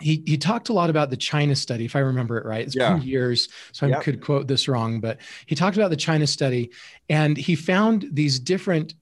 he 0.00 0.22
he 0.26 0.36
talked 0.36 0.68
a 0.68 0.72
lot 0.72 0.90
about 0.90 1.10
the 1.10 1.16
China 1.16 1.54
study, 1.54 1.84
if 1.84 1.96
I 1.96 2.00
remember 2.00 2.38
it 2.38 2.44
right. 2.44 2.66
It's 2.66 2.76
yeah. 2.76 2.94
been 2.94 3.02
years, 3.02 3.48
so 3.72 3.86
I 3.86 3.90
yep. 3.90 4.02
could 4.02 4.20
quote 4.20 4.48
this 4.48 4.68
wrong, 4.68 5.00
but 5.00 5.18
he 5.46 5.54
talked 5.54 5.76
about 5.76 5.90
the 5.90 5.96
China 5.96 6.26
study, 6.26 6.70
and 7.08 7.36
he 7.36 7.54
found 7.54 8.08
these 8.10 8.38
different 8.38 8.94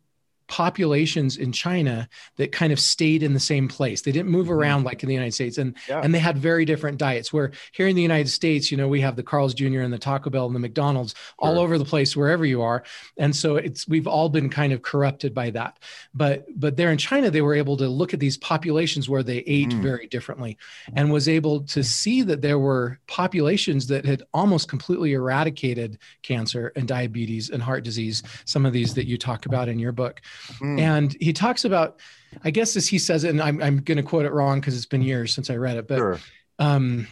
populations 0.48 1.36
in 1.36 1.52
China 1.52 2.08
that 2.36 2.52
kind 2.52 2.72
of 2.72 2.80
stayed 2.80 3.22
in 3.22 3.34
the 3.34 3.40
same 3.40 3.68
place. 3.68 4.02
They 4.02 4.12
didn't 4.12 4.30
move 4.30 4.46
mm-hmm. 4.46 4.54
around 4.54 4.84
like 4.84 5.02
in 5.02 5.08
the 5.08 5.14
United 5.14 5.34
States, 5.34 5.58
and 5.58 5.76
yeah. 5.88 6.00
and 6.00 6.14
they 6.14 6.18
had 6.18 6.38
very 6.38 6.64
different 6.64 6.98
diets. 6.98 7.32
Where 7.32 7.52
here 7.72 7.86
in 7.86 7.94
the 7.94 8.02
United 8.02 8.28
States, 8.28 8.70
you 8.70 8.76
know, 8.76 8.88
we 8.88 9.00
have 9.02 9.16
the 9.16 9.22
Carl's 9.22 9.54
Jr. 9.54 9.80
and 9.80 9.92
the 9.92 9.98
Taco 9.98 10.30
Bell 10.30 10.46
and 10.46 10.54
the 10.54 10.60
McDonald's 10.60 11.14
sure. 11.14 11.34
all 11.38 11.58
over 11.58 11.78
the 11.78 11.84
place 11.84 12.16
wherever 12.16 12.44
you 12.44 12.62
are, 12.62 12.82
and 13.16 13.36
so 13.36 13.56
it's 13.56 13.86
we've 13.86 14.06
all 14.06 14.28
been 14.28 14.48
kind 14.48 14.72
of 14.72 14.82
corrupted 14.82 15.34
by 15.34 15.50
that. 15.50 15.78
But 16.14 16.46
but 16.58 16.76
there 16.76 16.90
in 16.90 16.98
China, 16.98 17.30
they 17.30 17.42
were 17.42 17.54
able 17.54 17.76
to 17.76 17.88
look 17.88 18.14
at 18.14 18.20
these 18.20 18.38
populations 18.38 19.08
where 19.08 19.22
they 19.22 19.38
ate 19.38 19.70
mm. 19.70 19.82
very 19.82 20.06
differently, 20.06 20.56
and 20.94 21.12
was 21.12 21.28
able 21.28 21.60
to 21.62 21.84
see 21.84 22.22
that 22.22 22.42
there 22.42 22.58
were 22.58 22.98
populations 23.06 23.86
that 23.88 24.04
had 24.04 24.22
almost 24.32 24.68
completely 24.68 25.12
eradicated 25.12 25.98
cancer 26.22 26.72
and 26.74 26.88
diabetes 26.88 27.50
and 27.50 27.62
heart 27.62 27.84
disease. 27.84 28.22
Some 28.46 28.64
of 28.64 28.72
these 28.72 28.94
that 28.94 29.06
you 29.06 29.18
talk 29.18 29.46
about 29.46 29.68
in 29.68 29.78
your 29.78 29.92
book. 29.92 30.22
Mm. 30.60 30.80
And 30.80 31.16
he 31.20 31.32
talks 31.32 31.64
about, 31.64 32.00
I 32.44 32.50
guess 32.50 32.76
as 32.76 32.86
he 32.86 32.98
says 32.98 33.24
and 33.24 33.40
I'm, 33.40 33.62
I'm 33.62 33.78
going 33.78 33.96
to 33.96 34.02
quote 34.02 34.26
it 34.26 34.32
wrong 34.32 34.60
because 34.60 34.76
it's 34.76 34.86
been 34.86 35.02
years 35.02 35.32
since 35.32 35.50
I 35.50 35.56
read 35.56 35.76
it, 35.76 35.88
but 35.88 35.96
sure. 35.96 36.20
um, 36.58 37.06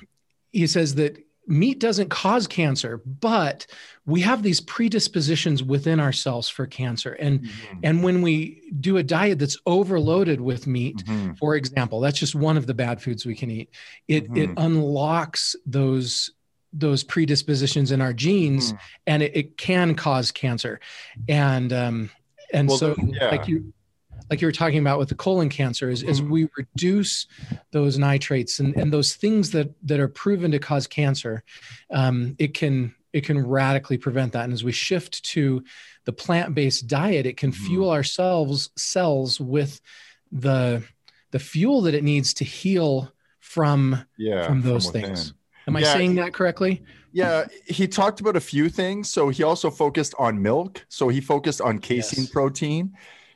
he 0.53 0.67
says 0.67 0.95
that 0.97 1.19
meat 1.47 1.79
doesn't 1.79 2.09
cause 2.09 2.47
cancer, 2.47 2.99
but 2.99 3.67
we 4.05 4.21
have 4.21 4.43
these 4.43 4.61
predispositions 4.61 5.63
within 5.63 6.01
ourselves 6.01 6.49
for 6.49 6.67
cancer. 6.67 7.13
And 7.13 7.41
mm-hmm. 7.41 7.79
and 7.83 8.03
when 8.03 8.23
we 8.23 8.73
do 8.81 8.97
a 8.97 9.03
diet 9.03 9.39
that's 9.39 9.59
overloaded 9.67 10.41
with 10.41 10.67
meat, 10.67 11.05
mm-hmm. 11.05 11.35
for 11.35 11.55
example, 11.55 12.01
that's 12.01 12.19
just 12.19 12.35
one 12.35 12.57
of 12.57 12.67
the 12.67 12.75
bad 12.75 13.01
foods 13.01 13.25
we 13.25 13.35
can 13.35 13.51
eat. 13.51 13.71
It 14.09 14.25
mm-hmm. 14.25 14.37
it 14.37 14.51
unlocks 14.57 15.57
those 15.65 16.31
those 16.73 17.03
predispositions 17.03 17.91
in 17.91 18.01
our 18.01 18.13
genes 18.13 18.73
mm. 18.73 18.79
and 19.07 19.23
it, 19.23 19.35
it, 19.35 19.57
can 19.57 19.95
cause 19.95 20.31
cancer 20.31 20.79
and 21.27 21.73
um, 21.73 22.11
and 22.53 22.69
well, 22.69 22.79
so 22.79 22.95
yeah. 22.99 23.31
like 23.31 23.49
you 23.49 23.73
like 24.31 24.41
you 24.41 24.49
were 24.49 24.53
talking 24.53 24.79
about 24.79 24.99
with 24.99 25.09
the 25.09 25.15
colon 25.15 25.49
cancer 25.49 25.89
is, 25.89 26.03
as 26.03 26.21
mm-hmm. 26.21 26.31
we 26.31 26.49
reduce 26.57 27.27
those 27.71 27.97
nitrates 27.99 28.59
and, 28.59 28.75
and 28.77 28.93
those 28.93 29.15
things 29.15 29.53
that 29.53 29.73
that 29.85 30.01
are 30.01 30.09
proven 30.09 30.51
to 30.51 30.59
cause 30.59 30.87
cancer 30.87 31.45
um, 31.91 32.35
it 32.39 32.55
can 32.55 32.95
it 33.13 33.25
can 33.25 33.47
radically 33.47 33.97
prevent 33.97 34.33
that 34.33 34.45
and 34.45 34.53
as 34.53 34.65
we 34.65 34.73
shift 34.73 35.25
to 35.25 35.63
the 36.07 36.13
plant-based 36.13 36.87
diet, 36.87 37.27
it 37.27 37.37
can 37.37 37.53
Mhm. 37.53 37.67
fuel 37.67 37.91
ourselves 37.91 38.71
cells 38.77 39.39
with 39.39 39.81
the 40.33 40.83
the 41.33 41.39
fuel 41.41 41.83
that 41.83 41.93
it 41.95 42.05
needs 42.05 42.33
to 42.35 42.45
heal 42.45 43.13
from 43.41 44.05
Yeah. 44.17 44.47
from 44.47 44.63
those 44.63 44.87
within. 44.87 45.03
things. 45.03 45.35
Am 45.67 45.77
I 45.77 45.81
Yeah. 45.81 45.93
saying 45.93 46.15
that 46.17 46.33
correctly? 46.33 46.83
Yeah, 47.13 47.47
he 47.67 47.89
talked 47.89 48.21
about 48.21 48.37
a 48.37 48.41
few 48.41 48.69
things. 48.69 49.11
So 49.11 49.31
he 49.31 49.43
also 49.43 49.71
focused 49.71 50.15
on 50.19 50.41
milk. 50.41 50.85
So 50.89 51.09
he 51.09 51.21
focused 51.21 51.61
on 51.61 51.79
casein 51.79 52.25
Yes. 52.25 52.31
protein. 52.33 52.93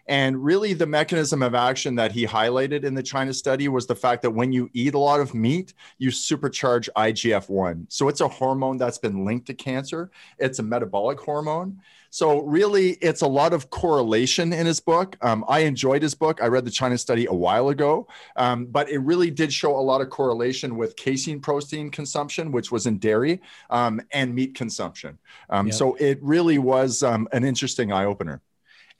And 0.06 0.42
really, 0.42 0.72
the 0.72 0.86
mechanism 0.86 1.42
of 1.42 1.54
action 1.54 1.94
that 1.96 2.12
he 2.12 2.26
highlighted 2.26 2.84
in 2.84 2.94
the 2.94 3.02
China 3.02 3.32
study 3.32 3.68
was 3.68 3.86
the 3.86 3.94
fact 3.94 4.22
that 4.22 4.30
when 4.30 4.52
you 4.52 4.70
eat 4.72 4.94
a 4.94 4.98
lot 4.98 5.20
of 5.20 5.34
meat, 5.34 5.74
you 5.98 6.10
supercharge 6.10 6.88
IGF 6.96 7.48
1. 7.48 7.86
So 7.88 8.08
it's 8.08 8.20
a 8.20 8.28
hormone 8.28 8.76
that's 8.76 8.98
been 8.98 9.24
linked 9.24 9.46
to 9.46 9.54
cancer, 9.54 10.10
it's 10.38 10.58
a 10.58 10.62
metabolic 10.62 11.20
hormone. 11.20 11.80
So, 12.12 12.42
really, 12.42 12.90
it's 12.94 13.22
a 13.22 13.26
lot 13.28 13.52
of 13.52 13.70
correlation 13.70 14.52
in 14.52 14.66
his 14.66 14.80
book. 14.80 15.16
Um, 15.20 15.44
I 15.46 15.60
enjoyed 15.60 16.02
his 16.02 16.14
book. 16.14 16.42
I 16.42 16.48
read 16.48 16.64
the 16.64 16.70
China 16.70 16.98
study 16.98 17.26
a 17.26 17.32
while 17.32 17.68
ago, 17.68 18.08
um, 18.34 18.66
but 18.66 18.90
it 18.90 18.98
really 18.98 19.30
did 19.30 19.52
show 19.52 19.78
a 19.78 19.80
lot 19.80 20.00
of 20.00 20.10
correlation 20.10 20.76
with 20.76 20.96
casein 20.96 21.40
protein 21.40 21.88
consumption, 21.88 22.50
which 22.50 22.72
was 22.72 22.86
in 22.86 22.98
dairy, 22.98 23.40
um, 23.70 24.00
and 24.10 24.34
meat 24.34 24.54
consumption. 24.56 25.18
Um, 25.48 25.68
Yep. 25.68 25.74
So, 25.74 25.94
it 25.94 26.18
really 26.20 26.58
was 26.58 27.04
um, 27.04 27.28
an 27.30 27.44
interesting 27.44 27.92
eye 27.92 28.06
opener. 28.06 28.42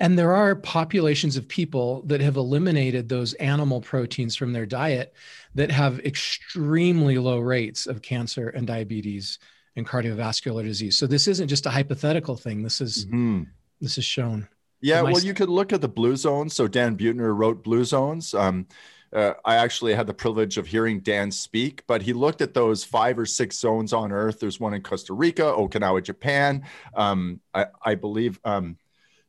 And 0.00 0.18
there 0.18 0.34
are 0.34 0.56
populations 0.56 1.36
of 1.36 1.46
people 1.46 2.02
that 2.06 2.22
have 2.22 2.36
eliminated 2.36 3.08
those 3.08 3.34
animal 3.34 3.82
proteins 3.82 4.34
from 4.34 4.52
their 4.52 4.64
diet 4.66 5.14
that 5.54 5.70
have 5.70 6.00
extremely 6.00 7.18
low 7.18 7.38
rates 7.38 7.86
of 7.86 8.00
cancer 8.00 8.48
and 8.48 8.66
diabetes 8.66 9.38
and 9.76 9.86
cardiovascular 9.86 10.64
disease. 10.64 10.96
So 10.96 11.06
this 11.06 11.28
isn't 11.28 11.48
just 11.48 11.66
a 11.66 11.70
hypothetical 11.70 12.36
thing. 12.36 12.62
This 12.62 12.80
is 12.80 13.06
Mhm. 13.06 13.46
this 13.80 13.98
is 13.98 14.04
shown. 14.04 14.48
Yeah, 14.82 15.02
well, 15.02 15.20
you 15.20 15.34
could 15.34 15.50
look 15.50 15.72
at 15.72 15.82
the 15.82 15.88
blue 15.88 16.16
zones. 16.16 16.54
So 16.54 16.66
Dan 16.66 16.96
Buettner 16.96 17.36
wrote 17.36 17.62
Blue 17.62 17.84
Zones. 17.84 18.32
Um, 18.32 18.66
uh, 19.12 19.34
I 19.44 19.56
actually 19.56 19.94
had 19.94 20.06
the 20.06 20.14
privilege 20.14 20.56
of 20.56 20.66
hearing 20.66 21.00
Dan 21.00 21.30
speak, 21.30 21.82
but 21.86 22.00
he 22.00 22.14
looked 22.14 22.40
at 22.40 22.54
those 22.54 22.84
five 22.84 23.18
or 23.18 23.26
six 23.26 23.58
zones 23.58 23.92
on 23.92 24.12
Earth. 24.12 24.40
There's 24.40 24.58
one 24.58 24.72
in 24.72 24.82
Costa 24.82 25.12
Rica, 25.12 25.42
Okinawa, 25.42 26.02
Japan. 26.02 26.64
Um, 26.94 27.40
I, 27.52 27.66
I 27.84 27.94
believe 27.94 28.40
um, 28.44 28.76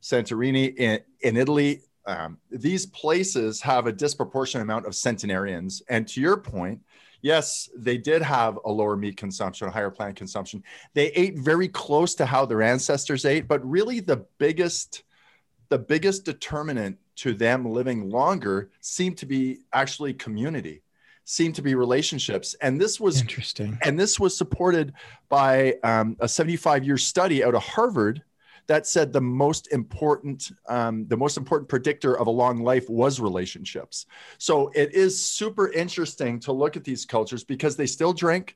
Santorini 0.01 0.75
in, 0.75 0.99
in 1.21 1.37
Italy. 1.37 1.81
Um, 2.05 2.37
these 2.49 2.85
places 2.87 3.61
have 3.61 3.85
a 3.87 3.91
disproportionate 3.91 4.63
amount 4.63 4.87
of 4.87 4.95
centenarians. 4.95 5.83
And 5.87 6.07
to 6.09 6.19
your 6.19 6.37
point, 6.37 6.81
yes, 7.21 7.69
they 7.75 7.97
did 7.97 8.21
have 8.21 8.57
a 8.65 8.71
lower 8.71 8.97
meat 8.97 9.17
consumption, 9.17 9.67
a 9.67 9.71
higher 9.71 9.91
plant 9.91 10.15
consumption. 10.15 10.63
They 10.93 11.07
ate 11.09 11.37
very 11.37 11.67
close 11.67 12.15
to 12.15 12.25
how 12.25 12.45
their 12.45 12.61
ancestors 12.61 13.25
ate, 13.25 13.47
but 13.47 13.67
really 13.69 13.99
the 13.99 14.25
biggest 14.37 15.03
the 15.69 15.79
biggest 15.79 16.25
determinant 16.25 16.97
to 17.15 17.33
them 17.33 17.65
living 17.65 18.09
longer 18.09 18.69
seemed 18.81 19.17
to 19.17 19.25
be 19.25 19.59
actually 19.71 20.13
community 20.13 20.83
seemed 21.23 21.55
to 21.55 21.61
be 21.61 21.75
relationships 21.75 22.55
and 22.61 22.79
this 22.81 22.99
was 22.99 23.21
Interesting. 23.21 23.77
and 23.83 23.97
this 23.97 24.19
was 24.19 24.37
supported 24.37 24.91
by 25.29 25.75
um, 25.83 26.17
a 26.19 26.27
75 26.27 26.83
year 26.83 26.97
study 26.97 27.41
out 27.41 27.55
of 27.55 27.63
harvard 27.63 28.21
that 28.71 28.87
said 28.87 29.11
the 29.11 29.19
most 29.19 29.69
important 29.73 30.49
um, 30.69 31.05
the 31.07 31.17
most 31.17 31.35
important 31.35 31.67
predictor 31.67 32.17
of 32.17 32.27
a 32.27 32.31
long 32.31 32.63
life 32.63 32.89
was 32.89 33.19
relationships. 33.19 34.05
So 34.37 34.71
it 34.73 34.93
is 34.93 35.13
super 35.21 35.69
interesting 35.73 36.39
to 36.41 36.53
look 36.53 36.77
at 36.77 36.85
these 36.85 37.05
cultures 37.05 37.43
because 37.43 37.75
they 37.75 37.85
still 37.85 38.13
drink 38.13 38.55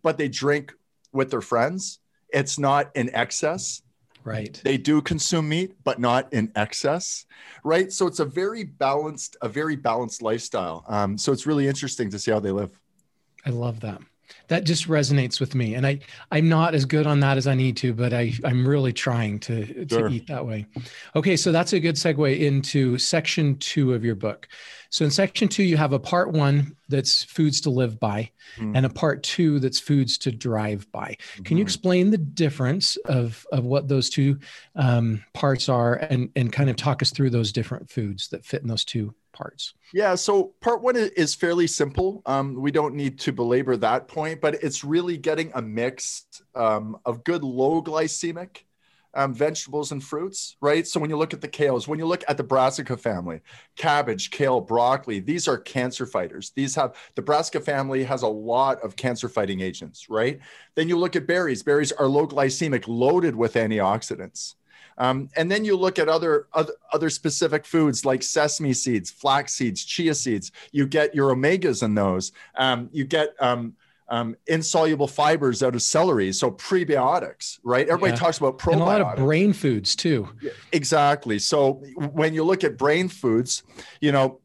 but 0.00 0.16
they 0.16 0.28
drink 0.28 0.72
with 1.12 1.28
their 1.32 1.40
friends. 1.40 1.98
It's 2.28 2.56
not 2.56 2.94
in 2.94 3.12
excess. 3.12 3.82
Right. 4.22 4.60
they 4.62 4.76
do 4.76 5.00
consume 5.00 5.48
meat 5.48 5.72
but 5.84 5.98
not 5.98 6.32
in 6.34 6.52
excess 6.54 7.24
right? 7.64 7.90
So 7.90 8.06
it's 8.06 8.20
a 8.20 8.24
very 8.24 8.62
balanced 8.62 9.36
a 9.42 9.48
very 9.48 9.74
balanced 9.74 10.22
lifestyle. 10.22 10.84
Um, 10.86 11.18
so 11.18 11.32
it's 11.32 11.46
really 11.46 11.66
interesting 11.66 12.10
to 12.10 12.18
see 12.18 12.30
how 12.30 12.40
they 12.40 12.52
live. 12.52 12.78
I 13.46 13.50
love 13.50 13.80
that. 13.80 14.00
That 14.48 14.64
just 14.64 14.88
resonates 14.88 15.40
with 15.40 15.54
me. 15.54 15.74
And 15.74 15.86
I, 15.86 16.00
I'm 16.30 16.48
not 16.48 16.74
as 16.74 16.84
good 16.84 17.06
on 17.06 17.20
that 17.20 17.36
as 17.36 17.46
I 17.46 17.54
need 17.54 17.76
to, 17.78 17.92
but 17.92 18.12
I, 18.12 18.32
I'm 18.44 18.66
really 18.66 18.92
trying 18.92 19.38
to, 19.40 19.84
to 19.86 20.08
eat 20.08 20.26
that 20.28 20.46
way. 20.46 20.66
Okay. 21.14 21.36
So 21.36 21.52
that's 21.52 21.72
a 21.72 21.80
good 21.80 21.96
segue 21.96 22.38
into 22.40 22.96
section 22.98 23.56
two 23.58 23.92
of 23.94 24.04
your 24.04 24.14
book. 24.14 24.48
So 24.90 25.04
in 25.04 25.10
section 25.10 25.48
two, 25.48 25.62
you 25.64 25.76
have 25.76 25.92
a 25.92 25.98
part 25.98 26.32
one 26.32 26.74
that's 26.88 27.24
foods 27.24 27.60
to 27.62 27.70
live 27.70 28.00
by 28.00 28.30
Mhm. 28.56 28.72
and 28.74 28.86
a 28.86 28.88
part 28.88 29.22
two 29.22 29.60
that's 29.60 29.78
foods 29.78 30.16
to 30.18 30.32
drive 30.32 30.90
by. 30.90 31.16
Can 31.44 31.58
you 31.58 31.64
Mhm. 31.64 31.66
explain 31.66 32.10
the 32.10 32.16
difference 32.16 32.96
of, 33.04 33.46
of 33.52 33.64
what 33.64 33.88
those 33.88 34.08
two 34.08 34.38
um, 34.74 35.22
parts 35.34 35.68
are 35.68 35.96
and, 35.96 36.30
and 36.34 36.50
kind 36.50 36.70
of 36.70 36.76
talk 36.76 37.02
us 37.02 37.10
through 37.10 37.28
those 37.28 37.52
different 37.52 37.90
foods 37.90 38.28
that 38.28 38.46
fit 38.46 38.62
in 38.62 38.68
those 38.68 38.86
two 38.86 39.14
parts? 39.38 39.74
Yeah, 39.94 40.16
so 40.16 40.54
part 40.60 40.82
one 40.82 40.96
is 40.96 41.34
fairly 41.34 41.66
simple. 41.66 42.22
Um, 42.26 42.54
we 42.60 42.70
don't 42.70 42.94
need 42.94 43.18
to 43.20 43.32
belabor 43.32 43.76
that 43.78 44.08
point, 44.08 44.40
but 44.40 44.56
it's 44.62 44.84
really 44.84 45.16
getting 45.16 45.52
a 45.54 45.62
mix 45.62 46.26
um, 46.54 46.98
of 47.06 47.24
good 47.24 47.44
low 47.44 47.80
glycemic 47.82 48.64
um, 49.14 49.34
vegetables 49.34 49.92
and 49.92 50.02
fruits, 50.02 50.56
right? 50.60 50.86
So 50.86 51.00
when 51.00 51.10
you 51.10 51.16
look 51.16 51.32
at 51.32 51.40
the 51.40 51.48
kales, 51.48 51.88
when 51.88 51.98
you 51.98 52.06
look 52.06 52.22
at 52.28 52.36
the 52.36 52.44
brassica 52.44 52.96
family, 52.96 53.40
cabbage, 53.76 54.30
kale, 54.30 54.60
broccoli, 54.60 55.20
these 55.20 55.48
are 55.48 55.56
cancer 55.56 56.06
fighters. 56.06 56.50
These 56.54 56.74
have 56.74 56.94
the 57.14 57.22
brassica 57.22 57.60
family 57.60 58.04
has 58.04 58.22
a 58.22 58.28
lot 58.28 58.80
of 58.82 58.96
cancer 58.96 59.28
fighting 59.28 59.60
agents, 59.60 60.10
right? 60.10 60.40
Then 60.74 60.88
you 60.88 60.98
look 60.98 61.16
at 61.16 61.26
berries. 61.26 61.62
Berries 61.62 61.92
are 61.92 62.06
low 62.06 62.26
glycemic, 62.26 62.84
loaded 62.86 63.34
with 63.34 63.54
antioxidants. 63.54 64.54
Um, 64.98 65.28
and 65.36 65.50
then 65.50 65.64
you 65.64 65.76
look 65.76 65.98
at 65.98 66.08
other, 66.08 66.46
other 66.52 66.72
other 66.92 67.08
specific 67.08 67.64
foods 67.64 68.04
like 68.04 68.22
sesame 68.22 68.72
seeds, 68.72 69.10
flax 69.10 69.54
seeds, 69.54 69.84
chia 69.84 70.14
seeds. 70.14 70.52
You 70.72 70.86
get 70.86 71.14
your 71.14 71.34
omegas 71.34 71.82
in 71.82 71.94
those. 71.94 72.32
Um, 72.56 72.90
you 72.92 73.04
get 73.04 73.34
um, 73.40 73.74
um, 74.08 74.36
insoluble 74.46 75.06
fibers 75.06 75.62
out 75.62 75.74
of 75.74 75.82
celery, 75.82 76.32
so 76.32 76.50
prebiotics, 76.50 77.58
right? 77.62 77.86
Everybody 77.88 78.12
Yeah. 78.12 78.18
talks 78.18 78.38
about 78.38 78.58
probiotics. 78.58 78.72
And 78.72 78.82
a 78.82 78.84
lot 78.84 79.00
of 79.00 79.16
brain 79.16 79.52
foods 79.52 79.94
too. 79.94 80.28
Exactly. 80.72 81.38
So 81.38 81.74
when 82.12 82.34
you 82.34 82.42
look 82.44 82.64
at 82.64 82.76
brain 82.76 83.08
foods, 83.08 83.62
you 84.00 84.10
know, 84.12 84.40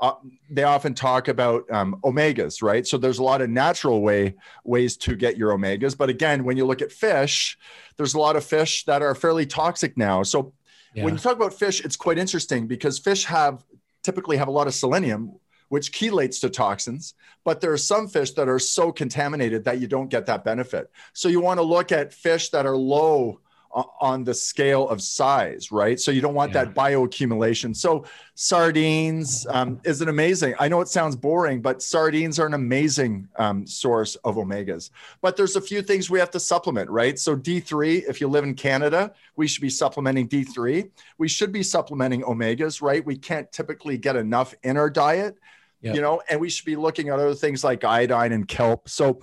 uh, 0.00 0.14
they 0.50 0.62
often 0.62 0.94
talk 0.94 1.28
about 1.28 1.68
um, 1.70 2.00
omegas, 2.04 2.62
right? 2.62 2.86
So 2.86 2.98
there's 2.98 3.18
a 3.18 3.22
lot 3.22 3.40
of 3.40 3.50
natural 3.50 4.00
way 4.00 4.34
ways 4.64 4.96
to 4.98 5.16
get 5.16 5.36
your 5.36 5.50
omegas, 5.50 5.96
but 5.96 6.08
again, 6.08 6.44
when 6.44 6.56
you 6.56 6.64
look 6.66 6.82
at 6.82 6.92
fish, 6.92 7.58
there's 7.96 8.14
a 8.14 8.18
lot 8.18 8.36
of 8.36 8.44
fish 8.44 8.84
that 8.84 9.02
are 9.02 9.14
fairly 9.14 9.46
toxic 9.46 9.96
now. 9.96 10.22
So 10.22 10.52
Yeah. 10.94 11.04
when 11.04 11.14
you 11.14 11.20
talk 11.20 11.36
about 11.36 11.52
fish, 11.54 11.84
it's 11.84 11.96
quite 11.96 12.18
interesting 12.18 12.66
because 12.66 12.98
fish 12.98 13.24
have 13.24 13.64
typically 14.02 14.36
have 14.36 14.48
a 14.48 14.52
lot 14.52 14.66
of 14.66 14.74
selenium, 14.74 15.32
which 15.68 15.92
chelates 15.92 16.40
to 16.40 16.48
toxins, 16.48 17.14
but 17.44 17.60
there 17.60 17.72
are 17.72 17.76
some 17.76 18.08
fish 18.08 18.30
that 18.32 18.48
are 18.48 18.58
so 18.58 18.90
contaminated 18.92 19.64
that 19.64 19.80
you 19.80 19.86
don't 19.86 20.08
get 20.08 20.26
that 20.26 20.44
benefit. 20.44 20.90
So 21.12 21.28
you 21.28 21.40
want 21.40 21.58
to 21.58 21.64
look 21.64 21.92
at 21.92 22.14
fish 22.14 22.50
that 22.50 22.64
are 22.66 22.76
low 22.76 23.40
on 23.70 24.24
the 24.24 24.34
scale 24.34 24.88
of 24.88 25.02
size, 25.02 25.70
right? 25.70 26.00
So 26.00 26.10
you 26.10 26.20
don't 26.20 26.34
want 26.34 26.52
Yeah. 26.52 26.64
that 26.64 26.74
bioaccumulation. 26.74 27.76
So 27.76 28.04
sardines 28.34 29.46
um, 29.50 29.80
is 29.84 30.00
an 30.00 30.08
amazing. 30.08 30.54
I 30.58 30.68
know 30.68 30.80
it 30.80 30.88
sounds 30.88 31.14
boring, 31.16 31.60
but 31.60 31.82
sardines 31.82 32.38
are 32.38 32.46
an 32.46 32.54
amazing 32.54 33.28
um, 33.36 33.66
source 33.66 34.16
of 34.16 34.36
omegas. 34.36 34.90
But 35.20 35.36
there's 35.36 35.56
a 35.56 35.60
few 35.60 35.82
things 35.82 36.08
we 36.08 36.18
have 36.18 36.30
to 36.32 36.40
supplement, 36.40 36.88
right? 36.90 37.18
So 37.18 37.36
D3, 37.36 38.04
if 38.08 38.20
you 38.20 38.28
live 38.28 38.44
in 38.44 38.54
Canada, 38.54 39.12
we 39.36 39.46
should 39.46 39.62
be 39.62 39.70
supplementing 39.70 40.28
D3. 40.28 40.90
We 41.18 41.28
should 41.28 41.52
be 41.52 41.62
supplementing 41.62 42.22
omegas, 42.22 42.80
right? 42.82 43.04
We 43.04 43.16
can't 43.16 43.50
typically 43.52 43.98
get 43.98 44.16
enough 44.16 44.54
in 44.62 44.76
our 44.76 44.90
diet, 44.90 45.36
Yep. 45.82 45.94
you 45.94 46.00
know, 46.00 46.20
and 46.28 46.40
we 46.40 46.50
should 46.50 46.66
be 46.66 46.74
looking 46.74 47.08
at 47.08 47.20
other 47.20 47.34
things 47.36 47.62
like 47.62 47.84
iodine 47.84 48.32
and 48.32 48.48
kelp. 48.48 48.88
So 48.88 49.20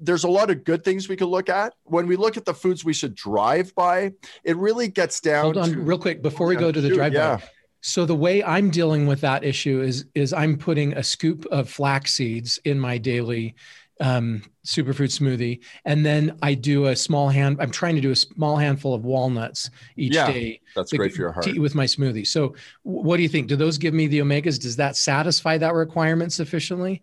there's 0.00 0.24
a 0.24 0.28
lot 0.28 0.50
of 0.50 0.64
good 0.64 0.84
things 0.84 1.08
we 1.08 1.16
could 1.16 1.28
look 1.28 1.48
at. 1.48 1.74
When 1.84 2.06
we 2.06 2.16
look 2.16 2.36
at 2.36 2.44
the 2.44 2.54
foods 2.54 2.84
we 2.84 2.92
should 2.92 3.14
drive 3.14 3.74
by, 3.74 4.12
it 4.44 4.56
really 4.56 4.88
gets 4.88 5.20
down 5.20 5.44
Hold 5.44 5.56
on 5.58 5.70
to 5.72 5.78
real 5.80 5.98
quick 5.98 6.22
before 6.22 6.46
we 6.46 6.56
go 6.56 6.70
to 6.72 6.80
the 6.80 6.90
drive 6.90 7.12
by. 7.12 7.18
yeah. 7.18 7.38
So 7.80 8.04
the 8.04 8.16
way 8.16 8.42
I'm 8.42 8.70
dealing 8.70 9.06
with 9.06 9.20
that 9.20 9.44
issue 9.44 9.80
is 9.80 10.06
is 10.14 10.32
I'm 10.32 10.56
putting 10.58 10.94
a 10.94 11.02
scoop 11.02 11.46
of 11.46 11.68
flax 11.70 12.14
seeds 12.14 12.58
in 12.64 12.80
my 12.80 12.98
daily 12.98 13.54
um, 14.00 14.42
superfood 14.66 15.08
smoothie, 15.08 15.60
and 15.86 16.04
then 16.04 16.36
I 16.42 16.52
do 16.54 16.86
a 16.86 16.96
small 16.96 17.28
hand. 17.30 17.56
I'm 17.60 17.70
trying 17.70 17.94
to 17.94 18.00
do 18.02 18.10
a 18.10 18.16
small 18.16 18.56
handful 18.58 18.92
of 18.92 19.04
walnuts 19.04 19.70
each 19.96 20.14
Yeah, 20.14 20.30
day 20.30 20.60
That's 20.74 20.90
to- 20.90 20.96
great 20.98 21.12
for 21.14 21.22
your 21.22 21.32
heart. 21.32 21.44
to 21.46 21.52
eat 21.52 21.60
with 21.60 21.74
my 21.74 21.84
smoothie. 21.86 22.26
So 22.26 22.54
what 22.82 23.16
do 23.16 23.22
you 23.22 23.28
think? 23.28 23.46
Do 23.46 23.56
those 23.56 23.78
give 23.78 23.94
me 23.94 24.06
the 24.08 24.18
omegas? 24.18 24.60
Does 24.60 24.76
that 24.76 24.96
satisfy 24.96 25.56
that 25.58 25.72
requirement 25.74 26.32
sufficiently? 26.32 27.02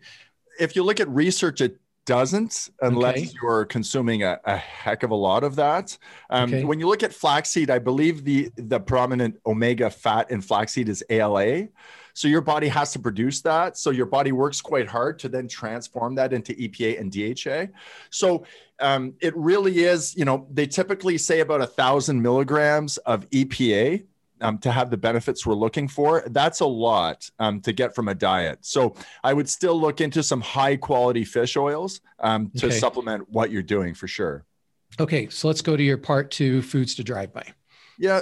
if 0.59 0.75
you 0.75 0.83
look 0.83 0.99
at 0.99 1.09
research, 1.09 1.61
it 1.61 1.79
doesn't 2.05 2.69
unless 2.81 3.17
Okay. 3.17 3.29
you're 3.41 3.65
consuming 3.65 4.23
a, 4.23 4.39
a 4.45 4.57
heck 4.57 5.03
of 5.03 5.11
a 5.11 5.15
lot 5.15 5.43
of 5.43 5.55
that. 5.55 5.97
Um, 6.29 6.53
Okay. 6.53 6.63
When 6.63 6.79
you 6.79 6.87
look 6.87 7.03
at 7.03 7.13
flaxseed, 7.13 7.69
I 7.69 7.79
believe 7.79 8.23
the 8.23 8.49
the 8.57 8.79
prominent 8.79 9.39
omega 9.45 9.89
fat 9.89 10.29
in 10.31 10.41
flaxseed 10.41 10.89
is 10.89 11.03
ALA. 11.09 11.67
So 12.15 12.27
your 12.27 12.41
body 12.41 12.67
has 12.67 12.91
to 12.93 12.99
produce 12.99 13.41
that. 13.41 13.75
So 13.77 13.89
your 13.89 14.05
body 14.05 14.31
works 14.31 14.61
quite 14.61 14.87
hard 14.87 15.17
to 15.19 15.29
then 15.29 15.47
transform 15.47 16.13
that 16.15 16.31
into 16.31 16.53
EPA 16.53 16.99
and 16.99 17.11
DHA. 17.11 17.73
So 18.11 18.45
um, 18.79 19.13
it 19.19 19.35
really 19.35 19.79
is, 19.83 20.15
you 20.15 20.23
know, 20.25 20.45
they 20.51 20.67
typically 20.67 21.17
say 21.17 21.39
about 21.39 21.61
a 21.61 21.65
thousand 21.67 22.21
milligrams 22.21 22.97
of 22.97 23.27
EPA 23.31 24.05
um, 24.43 24.57
to 24.59 24.71
have 24.71 24.89
the 24.89 24.97
benefits 24.97 25.45
we're 25.45 25.55
looking 25.55 25.87
for. 25.87 26.23
That's 26.27 26.59
a 26.59 26.65
lot 26.65 27.29
um, 27.39 27.61
to 27.61 27.71
get 27.71 27.95
from 27.95 28.09
a 28.09 28.15
diet. 28.15 28.59
So 28.61 28.95
I 29.23 29.33
would 29.33 29.49
still 29.49 29.79
look 29.79 30.01
into 30.01 30.21
some 30.21 30.41
high 30.41 30.75
quality 30.75 31.23
fish 31.23 31.55
oils 31.57 32.01
um, 32.19 32.51
to 32.57 32.67
okay. 32.67 32.77
supplement 32.77 33.29
what 33.29 33.51
you're 33.51 33.63
doing 33.63 33.93
for 33.93 34.07
sure. 34.07 34.45
Okay, 34.99 35.29
so 35.29 35.47
let's 35.47 35.61
go 35.61 35.75
to 35.75 35.81
your 35.81 35.97
part 35.97 36.29
two 36.29 36.61
foods 36.61 36.93
to 36.95 37.03
drive 37.03 37.33
by. 37.33 37.45
Yeah. 37.97 38.21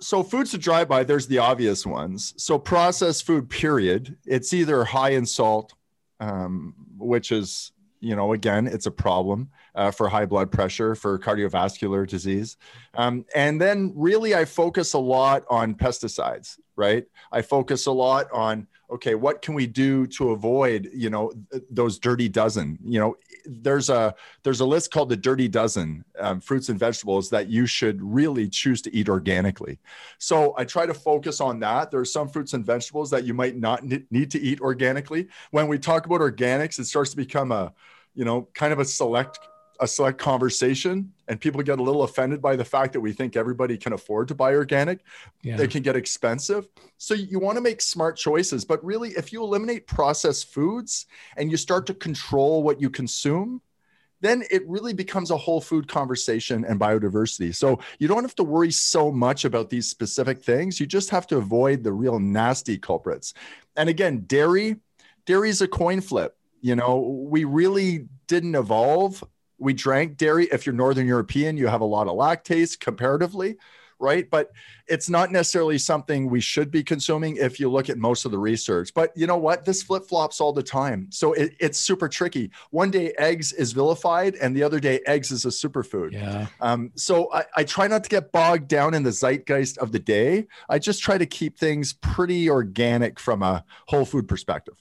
So 0.00 0.22
foods 0.22 0.52
to 0.52 0.58
drive 0.58 0.88
by, 0.88 1.04
there's 1.04 1.26
the 1.26 1.38
obvious 1.38 1.84
ones. 1.84 2.34
So 2.36 2.58
processed 2.58 3.26
food, 3.26 3.50
period. 3.50 4.16
It's 4.24 4.52
either 4.52 4.84
high 4.84 5.10
in 5.10 5.26
salt, 5.26 5.74
um, 6.20 6.74
which 6.96 7.30
is, 7.32 7.72
you 8.00 8.16
know, 8.16 8.32
again, 8.32 8.66
it's 8.66 8.86
a 8.86 8.92
problem 8.92 9.50
uh, 9.78 9.92
for 9.92 10.08
high 10.08 10.26
blood 10.26 10.50
pressure, 10.50 10.96
for 10.96 11.20
cardiovascular 11.20 12.06
disease. 12.06 12.56
Um, 12.94 13.24
and 13.34 13.60
then 13.60 13.92
really, 13.94 14.34
I 14.34 14.44
focus 14.44 14.94
a 14.94 14.98
lot 14.98 15.44
on 15.48 15.76
pesticides, 15.76 16.58
right? 16.74 17.06
I 17.30 17.42
focus 17.42 17.86
a 17.86 17.92
lot 17.92 18.26
on, 18.32 18.66
okay, 18.90 19.14
what 19.14 19.40
can 19.40 19.54
we 19.54 19.68
do 19.68 20.08
to 20.08 20.32
avoid, 20.32 20.90
you 20.92 21.10
know, 21.10 21.32
those 21.70 22.00
dirty 22.00 22.28
dozen? 22.28 22.76
You 22.84 22.98
know, 22.98 23.16
there's 23.46 23.88
a 23.88 24.16
there's 24.42 24.58
a 24.58 24.66
list 24.66 24.90
called 24.90 25.10
the 25.10 25.16
dirty 25.16 25.46
dozen 25.46 26.04
um, 26.18 26.40
fruits 26.40 26.70
and 26.70 26.78
vegetables 26.78 27.30
that 27.30 27.46
you 27.46 27.64
should 27.64 28.02
really 28.02 28.48
choose 28.48 28.82
to 28.82 28.92
eat 28.92 29.08
organically. 29.08 29.78
So 30.18 30.54
I 30.58 30.64
try 30.64 30.86
to 30.86 30.94
focus 30.94 31.40
on 31.40 31.60
that. 31.60 31.92
There 31.92 32.00
are 32.00 32.04
some 32.04 32.28
fruits 32.28 32.52
and 32.52 32.66
vegetables 32.66 33.10
that 33.10 33.22
you 33.22 33.32
might 33.32 33.56
not 33.56 33.84
need 33.84 34.32
to 34.32 34.40
eat 34.40 34.60
organically. 34.60 35.28
When 35.52 35.68
we 35.68 35.78
talk 35.78 36.04
about 36.04 36.20
organics, 36.20 36.80
it 36.80 36.86
starts 36.86 37.10
to 37.10 37.16
become 37.16 37.52
a 37.52 37.72
you 38.16 38.24
know 38.24 38.48
kind 38.54 38.72
of 38.72 38.80
a 38.80 38.84
select 38.84 39.38
a 39.80 39.86
select 39.86 40.18
conversation 40.18 41.12
and 41.28 41.40
people 41.40 41.62
get 41.62 41.78
a 41.78 41.82
little 41.82 42.02
offended 42.02 42.42
by 42.42 42.56
the 42.56 42.64
fact 42.64 42.92
that 42.92 43.00
we 43.00 43.12
think 43.12 43.36
everybody 43.36 43.76
can 43.76 43.92
afford 43.92 44.28
to 44.28 44.34
buy 44.34 44.54
organic 44.54 45.00
yeah. 45.42 45.56
they 45.56 45.68
can 45.68 45.82
get 45.82 45.96
expensive. 45.96 46.68
So 46.96 47.14
you 47.14 47.38
want 47.38 47.56
to 47.56 47.62
make 47.62 47.80
smart 47.80 48.16
choices 48.16 48.64
but 48.64 48.84
really 48.84 49.10
if 49.10 49.32
you 49.32 49.42
eliminate 49.42 49.86
processed 49.86 50.52
foods 50.52 51.06
and 51.36 51.50
you 51.50 51.56
start 51.56 51.86
to 51.86 51.94
control 51.94 52.62
what 52.62 52.80
you 52.80 52.90
consume 52.90 53.60
then 54.20 54.42
it 54.50 54.68
really 54.68 54.92
becomes 54.92 55.30
a 55.30 55.36
whole 55.36 55.60
food 55.60 55.86
conversation 55.86 56.64
and 56.64 56.80
biodiversity. 56.80 57.54
So 57.54 57.78
you 57.98 58.08
don't 58.08 58.24
have 58.24 58.34
to 58.36 58.44
worry 58.44 58.72
so 58.72 59.12
much 59.12 59.44
about 59.44 59.70
these 59.70 59.88
specific 59.88 60.42
things. 60.42 60.80
You 60.80 60.86
just 60.86 61.10
have 61.10 61.26
to 61.28 61.36
avoid 61.36 61.84
the 61.84 61.92
real 61.92 62.18
nasty 62.18 62.78
culprits. 62.78 63.34
And 63.76 63.88
again 63.88 64.24
dairy 64.26 64.76
dairy 65.24 65.50
is 65.50 65.62
a 65.62 65.68
coin 65.68 66.00
flip. 66.00 66.36
You 66.60 66.74
know 66.74 66.98
we 66.98 67.44
really 67.44 68.08
didn't 68.26 68.54
evolve 68.54 69.22
we 69.58 69.72
drank 69.72 70.16
dairy. 70.16 70.48
If 70.52 70.66
you're 70.66 70.74
Northern 70.74 71.06
European, 71.06 71.56
you 71.56 71.66
have 71.66 71.80
a 71.80 71.84
lot 71.84 72.06
of 72.06 72.14
lactase 72.14 72.78
comparatively, 72.78 73.56
right? 73.98 74.30
But 74.30 74.52
it's 74.86 75.10
not 75.10 75.32
necessarily 75.32 75.76
something 75.78 76.30
we 76.30 76.40
should 76.40 76.70
be 76.70 76.82
consuming 76.82 77.36
if 77.36 77.58
you 77.60 77.68
look 77.68 77.90
at 77.90 77.98
most 77.98 78.24
of 78.24 78.30
the 78.30 78.38
research. 78.38 78.94
But 78.94 79.12
you 79.16 79.26
know 79.26 79.36
what? 79.36 79.64
This 79.64 79.82
flip 79.82 80.04
flops 80.08 80.40
all 80.40 80.52
the 80.52 80.62
time. 80.62 81.08
So 81.10 81.32
it, 81.32 81.54
it's 81.58 81.78
super 81.78 82.08
tricky. 82.08 82.50
One 82.70 82.90
day 82.90 83.12
eggs 83.18 83.52
is 83.52 83.72
vilified, 83.72 84.36
and 84.36 84.56
the 84.56 84.62
other 84.62 84.80
day 84.80 85.00
eggs 85.06 85.30
is 85.30 85.44
a 85.44 85.48
superfood. 85.48 86.12
Yeah. 86.12 86.46
Um, 86.60 86.92
so 86.94 87.32
I, 87.32 87.44
I 87.56 87.64
try 87.64 87.88
not 87.88 88.04
to 88.04 88.10
get 88.10 88.32
bogged 88.32 88.68
down 88.68 88.94
in 88.94 89.02
the 89.02 89.12
zeitgeist 89.12 89.78
of 89.78 89.92
the 89.92 89.98
day. 89.98 90.46
I 90.68 90.78
just 90.78 91.02
try 91.02 91.18
to 91.18 91.26
keep 91.26 91.58
things 91.58 91.92
pretty 91.92 92.48
organic 92.48 93.18
from 93.18 93.42
a 93.42 93.64
whole 93.88 94.04
food 94.04 94.28
perspective. 94.28 94.80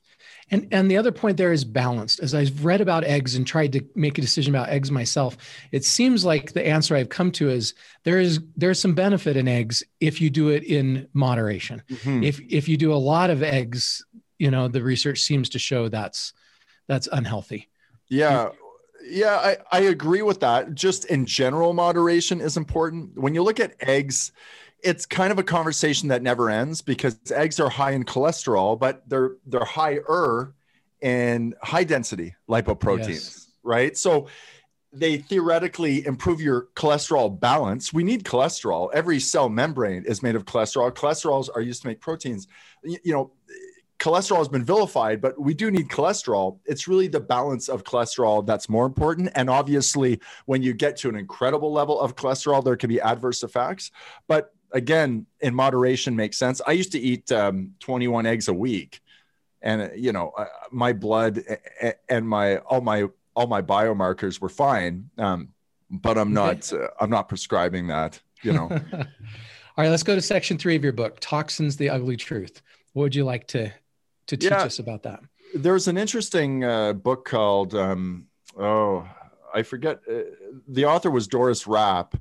And 0.49 0.67
and 0.71 0.89
the 0.89 0.97
other 0.97 1.11
point 1.11 1.37
there 1.37 1.51
is 1.51 1.65
balanced. 1.65 2.19
As 2.19 2.33
I've 2.33 2.63
read 2.63 2.79
about 2.79 3.03
eggs 3.03 3.35
and 3.35 3.45
tried 3.45 3.73
to 3.73 3.85
make 3.95 4.17
a 4.17 4.21
decision 4.21 4.55
about 4.55 4.69
eggs 4.69 4.91
myself, 4.91 5.37
it 5.71 5.83
seems 5.83 6.23
like 6.23 6.53
the 6.53 6.65
answer 6.65 6.95
I've 6.95 7.09
come 7.09 7.31
to 7.33 7.49
is 7.49 7.73
there 8.03 8.19
is 8.19 8.39
there's 8.55 8.79
some 8.79 8.95
benefit 8.95 9.35
in 9.35 9.47
eggs 9.47 9.83
if 9.99 10.21
you 10.21 10.29
do 10.29 10.49
it 10.49 10.63
in 10.63 11.07
moderation. 11.13 11.83
Mm-hmm. 11.89 12.23
If 12.23 12.39
if 12.49 12.69
you 12.69 12.77
do 12.77 12.93
a 12.93 12.95
lot 12.95 13.29
of 13.29 13.43
eggs, 13.43 14.05
you 14.39 14.51
know, 14.51 14.67
the 14.67 14.83
research 14.83 15.21
seems 15.21 15.49
to 15.49 15.59
show 15.59 15.89
that's 15.89 16.33
that's 16.87 17.07
unhealthy. 17.11 17.69
Yeah. 18.07 18.49
Yeah, 19.09 19.35
I, 19.35 19.57
I 19.71 19.79
agree 19.81 20.21
with 20.21 20.41
that. 20.41 20.73
Just 20.73 21.05
in 21.05 21.25
general, 21.25 21.71
moderation 21.73 22.41
is 22.41 22.57
important. 22.57 23.17
When 23.17 23.33
you 23.33 23.41
look 23.41 23.59
at 23.59 23.75
eggs, 23.79 24.33
it's 24.83 25.05
kind 25.05 25.31
of 25.31 25.39
a 25.39 25.43
conversation 25.43 26.09
that 26.09 26.21
never 26.21 26.49
ends 26.49 26.81
because 26.81 27.17
eggs 27.31 27.59
are 27.59 27.69
high 27.69 27.91
in 27.91 28.03
cholesterol, 28.03 28.79
but 28.79 29.07
they're 29.09 29.31
they're 29.45 29.65
higher 29.65 30.53
in 31.01 31.53
high 31.61 31.83
density 31.83 32.35
lipoproteins, 32.49 33.07
yes. 33.07 33.47
right? 33.63 33.97
So 33.97 34.27
they 34.93 35.17
theoretically 35.17 36.05
improve 36.05 36.41
your 36.41 36.67
cholesterol 36.75 37.39
balance. 37.39 37.93
We 37.93 38.03
need 38.03 38.23
cholesterol. 38.23 38.89
Every 38.93 39.19
cell 39.19 39.49
membrane 39.49 40.03
is 40.05 40.23
made 40.23 40.35
of 40.35 40.45
cholesterol. 40.45 40.91
Cholesterols 40.91 41.49
are 41.53 41.61
used 41.61 41.81
to 41.81 41.87
make 41.87 41.99
proteins. 41.99 42.47
You, 42.83 42.97
you 43.03 43.13
know, 43.13 43.31
cholesterol 43.99 44.37
has 44.37 44.47
been 44.47 44.63
vilified, 44.63 45.21
but 45.21 45.39
we 45.39 45.53
do 45.53 45.71
need 45.71 45.89
cholesterol. 45.89 46.59
It's 46.65 46.87
really 46.87 47.07
the 47.07 47.19
balance 47.19 47.67
of 47.67 47.83
cholesterol 47.83 48.45
that's 48.45 48.69
more 48.69 48.85
important. 48.85 49.29
And 49.35 49.49
obviously, 49.49 50.19
when 50.45 50.61
you 50.61 50.73
get 50.73 50.97
to 50.97 51.09
an 51.09 51.15
incredible 51.15 51.71
level 51.71 51.99
of 51.99 52.15
cholesterol, 52.15 52.63
there 52.63 52.77
can 52.77 52.89
be 52.89 53.01
adverse 53.01 53.43
effects. 53.43 53.91
But 54.27 54.53
again, 54.71 55.25
in 55.39 55.53
moderation 55.53 56.15
makes 56.15 56.37
sense. 56.37 56.61
I 56.65 56.71
used 56.71 56.91
to 56.93 56.99
eat 56.99 57.31
um, 57.31 57.73
21 57.79 58.25
eggs 58.25 58.47
a 58.47 58.53
week, 58.53 59.01
and 59.61 59.91
you 59.95 60.11
know, 60.11 60.31
uh, 60.37 60.45
my 60.71 60.93
blood 60.93 61.41
and 62.09 62.27
my 62.27 62.57
all 62.57 62.81
my 62.81 63.05
all 63.35 63.47
my 63.47 63.61
biomarkers 63.61 64.41
were 64.41 64.49
fine. 64.49 65.09
Um, 65.17 65.49
but 65.89 66.17
I'm 66.17 66.33
not 66.33 66.71
uh, 66.73 66.87
I'm 66.99 67.09
not 67.09 67.29
prescribing 67.29 67.87
that. 67.87 68.19
You 68.43 68.53
know. 68.53 68.69
all 68.93 69.07
right, 69.77 69.89
let's 69.89 70.03
go 70.03 70.15
to 70.15 70.21
section 70.21 70.57
three 70.57 70.75
of 70.75 70.83
your 70.83 70.93
book, 70.93 71.17
"Toxins: 71.19 71.77
The 71.77 71.89
Ugly 71.89 72.17
Truth." 72.17 72.61
What 72.93 73.03
would 73.03 73.15
you 73.15 73.23
like 73.23 73.47
to 73.47 73.71
to 74.27 74.37
teach 74.37 74.51
yeah, 74.51 74.63
us 74.63 74.79
about 74.79 75.03
that? 75.03 75.21
There's 75.55 75.87
an 75.87 75.97
interesting 75.97 76.63
uh, 76.63 76.93
book 76.93 77.25
called 77.25 77.73
um, 77.73 78.27
oh 78.57 79.07
I 79.53 79.63
forget 79.63 80.01
uh, 80.09 80.21
the 80.67 80.85
author 80.85 81.09
was 81.09 81.27
Doris 81.27 81.67
Rapp 81.67 82.15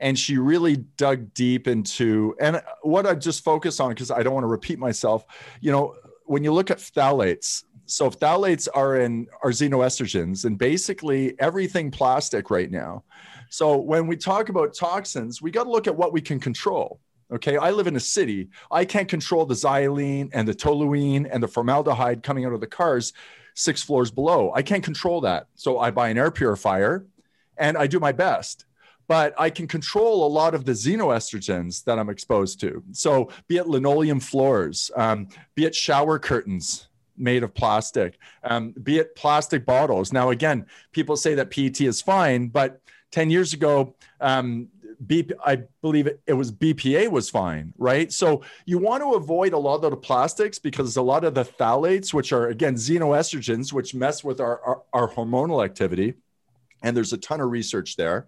and 0.00 0.18
she 0.18 0.38
really 0.38 0.76
dug 0.76 1.32
deep 1.34 1.66
into 1.68 2.34
and 2.40 2.62
what 2.82 3.06
i 3.06 3.14
just 3.14 3.42
focus 3.44 3.80
on 3.80 3.90
because 3.90 4.10
i 4.10 4.22
don't 4.22 4.34
want 4.34 4.44
to 4.44 4.48
repeat 4.48 4.78
myself 4.78 5.24
you 5.60 5.72
know 5.72 5.94
when 6.24 6.44
you 6.44 6.52
look 6.52 6.70
at 6.70 6.78
phthalates 6.78 7.64
so 7.90 8.10
phthalates 8.10 8.68
are 8.74 8.96
in 9.00 9.26
are 9.42 9.50
xenoestrogens 9.50 10.44
and 10.44 10.58
basically 10.58 11.38
everything 11.40 11.90
plastic 11.90 12.50
right 12.50 12.70
now. 12.70 13.02
So 13.48 13.78
when 13.78 14.06
we 14.06 14.14
talk 14.14 14.50
about 14.50 14.74
toxins 14.74 15.40
we 15.40 15.50
got 15.50 15.64
to 15.64 15.70
look 15.70 15.86
at 15.86 15.96
what 15.96 16.12
we 16.12 16.20
can 16.20 16.38
control 16.38 17.00
okay? 17.30 17.58
I 17.58 17.72
live 17.72 17.86
in 17.86 17.94
a 17.94 18.00
city. 18.00 18.48
I 18.70 18.86
can't 18.86 19.06
control 19.06 19.44
the 19.44 19.54
xylene 19.54 20.30
and 20.32 20.48
the 20.48 20.54
toluene 20.54 21.28
and 21.30 21.42
the 21.42 21.48
formaldehyde 21.48 22.22
coming 22.22 22.46
out 22.46 22.54
of 22.54 22.60
the 22.60 22.66
cars 22.66 23.12
six 23.54 23.82
floors 23.82 24.10
below. 24.10 24.50
I 24.54 24.62
can't 24.62 24.84
control 24.84 25.22
that. 25.22 25.46
So 25.54 25.78
i 25.78 25.90
buy 25.90 26.10
an 26.10 26.18
air 26.18 26.30
purifier 26.30 27.06
and 27.56 27.76
i 27.78 27.86
do 27.86 27.98
my 27.98 28.12
best 28.12 28.66
but 29.08 29.34
I 29.38 29.50
can 29.50 29.66
control 29.66 30.26
a 30.26 30.28
lot 30.28 30.54
of 30.54 30.64
the 30.64 30.72
xenoestrogens 30.72 31.82
that 31.84 31.98
I'm 31.98 32.10
exposed 32.10 32.60
to. 32.60 32.82
So, 32.92 33.30
be 33.48 33.56
it 33.56 33.66
linoleum 33.66 34.20
floors, 34.20 34.90
um, 34.94 35.28
be 35.54 35.64
it 35.64 35.74
shower 35.74 36.18
curtains 36.18 36.88
made 37.16 37.42
of 37.42 37.52
plastic, 37.54 38.18
um, 38.44 38.70
be 38.82 38.98
it 38.98 39.16
plastic 39.16 39.66
bottles. 39.66 40.12
Now, 40.12 40.30
again, 40.30 40.66
people 40.92 41.16
say 41.16 41.34
that 41.34 41.50
PET 41.50 41.80
is 41.80 42.00
fine, 42.00 42.48
but 42.48 42.80
10 43.10 43.30
years 43.30 43.54
ago, 43.54 43.94
um, 44.20 44.68
I 45.44 45.62
believe 45.80 46.06
it, 46.06 46.20
it, 46.26 46.32
was 46.32 46.50
BPA 46.50 47.08
was 47.10 47.30
fine, 47.30 47.72
right? 47.78 48.12
So 48.12 48.42
you 48.66 48.78
want 48.78 49.02
to 49.02 49.12
avoid 49.14 49.52
a 49.52 49.58
lot 49.58 49.84
of 49.84 49.90
the 49.90 49.96
plastics 49.96 50.58
because 50.58 50.96
a 50.96 51.02
lot 51.02 51.24
of 51.24 51.34
the 51.34 51.44
phthalates, 51.44 52.12
which 52.12 52.32
are 52.32 52.48
again 52.48 52.74
xenoestrogens, 52.74 53.72
which 53.72 53.94
mess 53.94 54.24
with 54.24 54.40
our, 54.40 54.60
our, 54.60 54.82
our 54.92 55.08
hormonal 55.08 55.64
activity, 55.64 56.14
and 56.82 56.96
there's 56.96 57.12
a 57.12 57.18
ton 57.18 57.40
of 57.40 57.50
research 57.50 57.96
there 57.96 58.26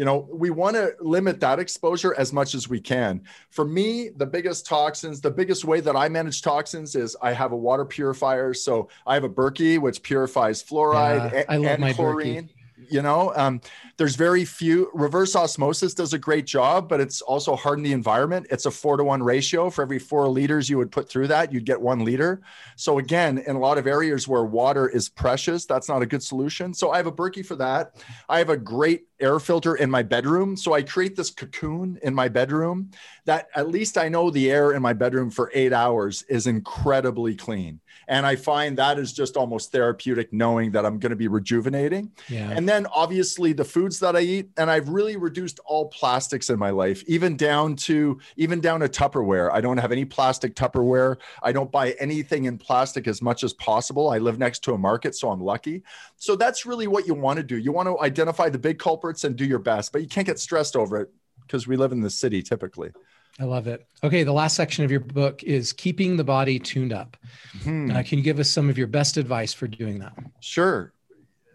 you 0.00 0.06
know, 0.06 0.26
we 0.32 0.48
want 0.48 0.76
to 0.76 0.94
limit 0.98 1.40
that 1.40 1.58
exposure 1.58 2.14
as 2.16 2.32
much 2.32 2.54
as 2.54 2.70
we 2.70 2.80
can. 2.80 3.20
For 3.50 3.66
me, 3.66 4.08
the 4.08 4.24
biggest 4.24 4.64
toxins, 4.64 5.20
the 5.20 5.30
biggest 5.30 5.66
way 5.66 5.80
that 5.80 5.94
I 5.94 6.08
manage 6.08 6.40
toxins 6.40 6.96
is 6.96 7.18
I 7.20 7.34
have 7.34 7.52
a 7.52 7.56
water 7.56 7.84
purifier. 7.84 8.54
So 8.54 8.88
I 9.06 9.12
have 9.12 9.24
a 9.24 9.28
Berkey, 9.28 9.78
which 9.78 10.02
purifies 10.02 10.62
fluoride 10.62 11.34
yeah, 11.34 11.44
and, 11.50 11.66
and 11.66 11.94
chlorine. 11.94 12.44
Berkey 12.44 12.54
you 12.88 13.02
know 13.02 13.30
um, 13.36 13.60
there's 13.98 14.16
very 14.16 14.44
few 14.44 14.90
reverse 14.94 15.36
osmosis 15.36 15.92
does 15.92 16.14
a 16.14 16.18
great 16.18 16.46
job 16.46 16.88
but 16.88 16.98
it's 16.98 17.20
also 17.20 17.52
hard 17.52 17.70
hardened 17.70 17.84
the 17.84 17.92
environment 17.92 18.46
it's 18.50 18.64
a 18.66 18.70
four 18.70 18.96
to 18.96 19.04
one 19.04 19.22
ratio 19.22 19.68
for 19.68 19.82
every 19.82 19.98
four 19.98 20.26
liters 20.28 20.70
you 20.70 20.78
would 20.78 20.90
put 20.90 21.08
through 21.08 21.28
that 21.28 21.52
you'd 21.52 21.66
get 21.66 21.80
one 21.80 22.04
liter 22.04 22.40
so 22.76 22.98
again 22.98 23.36
in 23.36 23.54
a 23.54 23.58
lot 23.58 23.76
of 23.76 23.86
areas 23.86 24.26
where 24.26 24.44
water 24.44 24.88
is 24.88 25.10
precious 25.10 25.66
that's 25.66 25.88
not 25.88 26.00
a 26.00 26.06
good 26.06 26.22
solution 26.22 26.72
so 26.72 26.90
i 26.90 26.96
have 26.96 27.06
a 27.06 27.12
berkey 27.12 27.44
for 27.44 27.54
that 27.54 27.94
i 28.30 28.38
have 28.38 28.48
a 28.48 28.56
great 28.56 29.09
air 29.20 29.38
filter 29.38 29.76
in 29.76 29.90
my 29.90 30.02
bedroom. 30.02 30.56
So 30.56 30.72
I 30.72 30.82
create 30.82 31.16
this 31.16 31.30
cocoon 31.30 31.98
in 32.02 32.14
my 32.14 32.28
bedroom 32.28 32.90
that 33.24 33.48
at 33.54 33.68
least 33.68 33.98
I 33.98 34.08
know 34.08 34.30
the 34.30 34.50
air 34.50 34.72
in 34.72 34.82
my 34.82 34.92
bedroom 34.92 35.30
for 35.30 35.50
eight 35.54 35.72
hours 35.72 36.22
is 36.28 36.46
incredibly 36.46 37.34
clean. 37.34 37.80
And 38.08 38.26
I 38.26 38.34
find 38.34 38.76
that 38.78 38.98
is 38.98 39.12
just 39.12 39.36
almost 39.36 39.70
therapeutic 39.70 40.32
knowing 40.32 40.72
that 40.72 40.84
I'm 40.84 40.98
going 40.98 41.10
to 41.10 41.16
be 41.16 41.28
rejuvenating. 41.28 42.10
Yeah. 42.28 42.50
And 42.50 42.68
then 42.68 42.86
obviously 42.86 43.52
the 43.52 43.64
foods 43.64 44.00
that 44.00 44.16
I 44.16 44.20
eat, 44.20 44.50
and 44.56 44.70
I've 44.70 44.88
really 44.88 45.16
reduced 45.16 45.60
all 45.64 45.88
plastics 45.88 46.50
in 46.50 46.58
my 46.58 46.70
life, 46.70 47.04
even 47.06 47.36
down 47.36 47.76
to 47.76 48.18
even 48.36 48.60
down 48.60 48.80
to 48.80 48.88
Tupperware. 48.88 49.52
I 49.52 49.60
don't 49.60 49.78
have 49.78 49.92
any 49.92 50.04
plastic 50.04 50.56
Tupperware. 50.56 51.18
I 51.42 51.52
don't 51.52 51.70
buy 51.70 51.92
anything 52.00 52.46
in 52.46 52.58
plastic 52.58 53.06
as 53.06 53.22
much 53.22 53.44
as 53.44 53.52
possible. 53.52 54.10
I 54.10 54.18
live 54.18 54.38
next 54.38 54.64
to 54.64 54.74
a 54.74 54.78
market, 54.78 55.14
so 55.14 55.30
I'm 55.30 55.40
lucky. 55.40 55.82
So 56.16 56.34
that's 56.34 56.66
really 56.66 56.88
what 56.88 57.06
you 57.06 57.14
want 57.14 57.36
to 57.36 57.42
do. 57.42 57.56
You 57.56 57.70
want 57.70 57.88
to 57.88 58.00
identify 58.00 58.48
the 58.48 58.58
big 58.58 58.78
culprits 59.10 59.24
and 59.24 59.36
do 59.36 59.44
your 59.44 59.58
best, 59.58 59.92
but 59.92 60.02
you 60.02 60.08
can't 60.08 60.26
get 60.26 60.38
stressed 60.38 60.76
over 60.76 61.00
it 61.00 61.10
because 61.42 61.66
we 61.66 61.76
live 61.76 61.92
in 61.92 62.00
the 62.00 62.10
city 62.10 62.42
typically. 62.42 62.90
I 63.38 63.44
love 63.44 63.66
it. 63.66 63.86
Okay, 64.04 64.22
the 64.22 64.32
last 64.32 64.54
section 64.54 64.84
of 64.84 64.90
your 64.90 65.00
book 65.00 65.42
is 65.42 65.72
keeping 65.72 66.16
the 66.16 66.24
body 66.24 66.58
tuned 66.58 66.92
up. 66.92 67.16
Hmm. 67.62 67.90
Uh, 67.90 68.02
can 68.02 68.18
you 68.18 68.24
give 68.24 68.38
us 68.38 68.50
some 68.50 68.68
of 68.68 68.76
your 68.76 68.86
best 68.86 69.16
advice 69.16 69.52
for 69.52 69.66
doing 69.66 69.98
that? 70.00 70.12
Sure. 70.40 70.92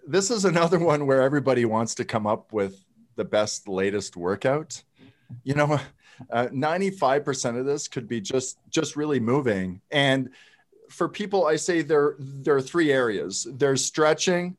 This 0.07 0.31
is 0.31 0.45
another 0.45 0.79
one 0.79 1.05
where 1.05 1.21
everybody 1.21 1.65
wants 1.65 1.95
to 1.95 2.05
come 2.05 2.25
up 2.27 2.53
with 2.53 2.83
the 3.15 3.25
best, 3.25 3.67
latest 3.67 4.17
workout. 4.17 4.81
You 5.43 5.55
know, 5.55 5.79
uh, 6.31 6.47
95% 6.47 7.59
of 7.59 7.65
this 7.65 7.87
could 7.87 8.07
be 8.07 8.21
just 8.21 8.57
just 8.69 8.95
really 8.95 9.19
moving. 9.19 9.81
And 9.91 10.29
for 10.89 11.09
people, 11.09 11.45
I 11.45 11.55
say 11.55 11.81
there 11.81 12.15
there 12.19 12.55
are 12.55 12.61
three 12.61 12.91
areas. 12.91 13.47
There's 13.51 13.83
stretching, 13.83 14.55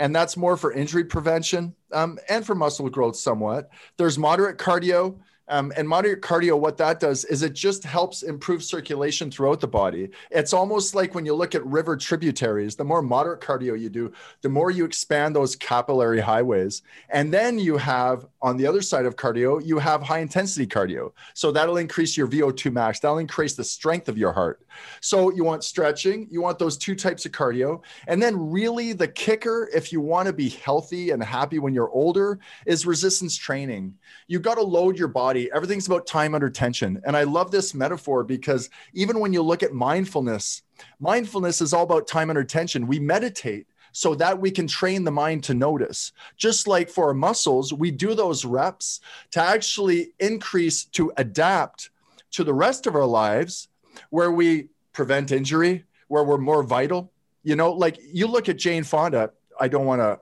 and 0.00 0.16
that's 0.16 0.36
more 0.36 0.56
for 0.56 0.72
injury 0.72 1.04
prevention 1.04 1.74
um, 1.92 2.18
and 2.28 2.44
for 2.44 2.54
muscle 2.54 2.88
growth 2.88 3.16
somewhat. 3.16 3.70
There's 3.98 4.18
moderate 4.18 4.56
cardio, 4.56 5.16
um, 5.46 5.72
and 5.76 5.86
moderate 5.86 6.22
cardio, 6.22 6.58
what 6.58 6.76
that 6.78 7.00
does 7.00 7.24
is 7.24 7.42
it 7.42 7.54
just 7.54 7.82
helps 7.82 8.22
improve 8.22 8.62
circulation 8.62 9.32
throughout 9.32 9.60
the 9.60 9.66
body. 9.66 10.10
It's 10.30 10.52
almost 10.52 10.94
like 10.94 11.14
when 11.14 11.26
you 11.26 11.34
look 11.34 11.56
at 11.56 11.66
river 11.66 11.96
tributaries, 11.96 12.76
the 12.76 12.84
more 12.84 13.02
moderate 13.02 13.40
cardio 13.40 13.78
you 13.78 13.90
do, 13.90 14.12
the 14.42 14.48
more 14.48 14.70
you 14.70 14.84
expand 14.84 15.34
those 15.34 15.56
capillary 15.56 16.20
highways. 16.20 16.82
And 17.10 17.34
then 17.34 17.58
you 17.58 17.76
have 17.78 18.26
on 18.42 18.56
the 18.56 18.66
other 18.66 18.82
side 18.82 19.06
of 19.06 19.16
cardio, 19.16 19.64
you 19.64 19.78
have 19.78 20.02
high 20.02 20.20
intensity 20.20 20.66
cardio. 20.66 21.12
So 21.34 21.52
that'll 21.52 21.76
increase 21.76 22.16
your 22.16 22.26
VO2 22.26 22.72
max, 22.72 23.00
that'll 23.00 23.18
increase 23.18 23.54
the 23.54 23.64
strength 23.64 24.08
of 24.08 24.16
your 24.16 24.32
heart. 24.32 24.62
So 25.00 25.30
you 25.30 25.44
want 25.44 25.64
stretching, 25.64 26.26
you 26.30 26.40
want 26.40 26.58
those 26.58 26.76
two 26.76 26.94
types 26.94 27.26
of 27.26 27.32
cardio. 27.32 27.82
And 28.06 28.22
then, 28.22 28.50
really, 28.50 28.92
the 28.92 29.08
kicker, 29.08 29.68
if 29.74 29.92
you 29.92 30.00
want 30.00 30.26
to 30.26 30.32
be 30.32 30.48
healthy 30.48 31.10
and 31.10 31.22
happy 31.22 31.58
when 31.58 31.74
you're 31.74 31.90
older, 31.90 32.38
is 32.66 32.86
resistance 32.86 33.36
training. 33.36 33.94
You 34.26 34.38
got 34.38 34.54
to 34.54 34.62
load 34.62 34.98
your 34.98 35.08
body. 35.08 35.50
Everything's 35.54 35.86
about 35.86 36.06
time 36.06 36.34
under 36.34 36.50
tension. 36.50 37.00
And 37.04 37.16
I 37.16 37.24
love 37.24 37.50
this 37.50 37.74
metaphor 37.74 38.24
because 38.24 38.70
even 38.94 39.20
when 39.20 39.32
you 39.32 39.42
look 39.42 39.62
at 39.62 39.72
mindfulness, 39.72 40.62
mindfulness 40.98 41.60
is 41.60 41.72
all 41.72 41.84
about 41.84 42.06
time 42.06 42.30
under 42.30 42.44
tension. 42.44 42.86
We 42.86 42.98
meditate 42.98 43.66
so 43.92 44.14
that 44.14 44.40
we 44.40 44.50
can 44.50 44.66
train 44.66 45.04
the 45.04 45.10
mind 45.10 45.44
to 45.44 45.54
notice. 45.54 46.12
Just 46.36 46.66
like 46.66 46.88
for 46.88 47.08
our 47.08 47.14
muscles, 47.14 47.72
we 47.72 47.90
do 47.90 48.14
those 48.14 48.44
reps 48.44 49.00
to 49.32 49.42
actually 49.42 50.12
increase, 50.18 50.84
to 50.86 51.12
adapt 51.16 51.90
to 52.32 52.44
the 52.44 52.54
rest 52.54 52.86
of 52.86 52.94
our 52.94 53.06
lives 53.06 53.68
where 54.10 54.30
we 54.30 54.68
prevent 54.92 55.32
injury, 55.32 55.84
where 56.08 56.24
we're 56.24 56.38
more 56.38 56.62
vital. 56.62 57.12
You 57.42 57.56
know, 57.56 57.72
like 57.72 57.98
you 58.00 58.26
look 58.26 58.48
at 58.48 58.56
Jane 58.56 58.84
Fonda, 58.84 59.30
I 59.58 59.68
don't 59.68 59.86
want 59.86 60.00
to 60.00 60.20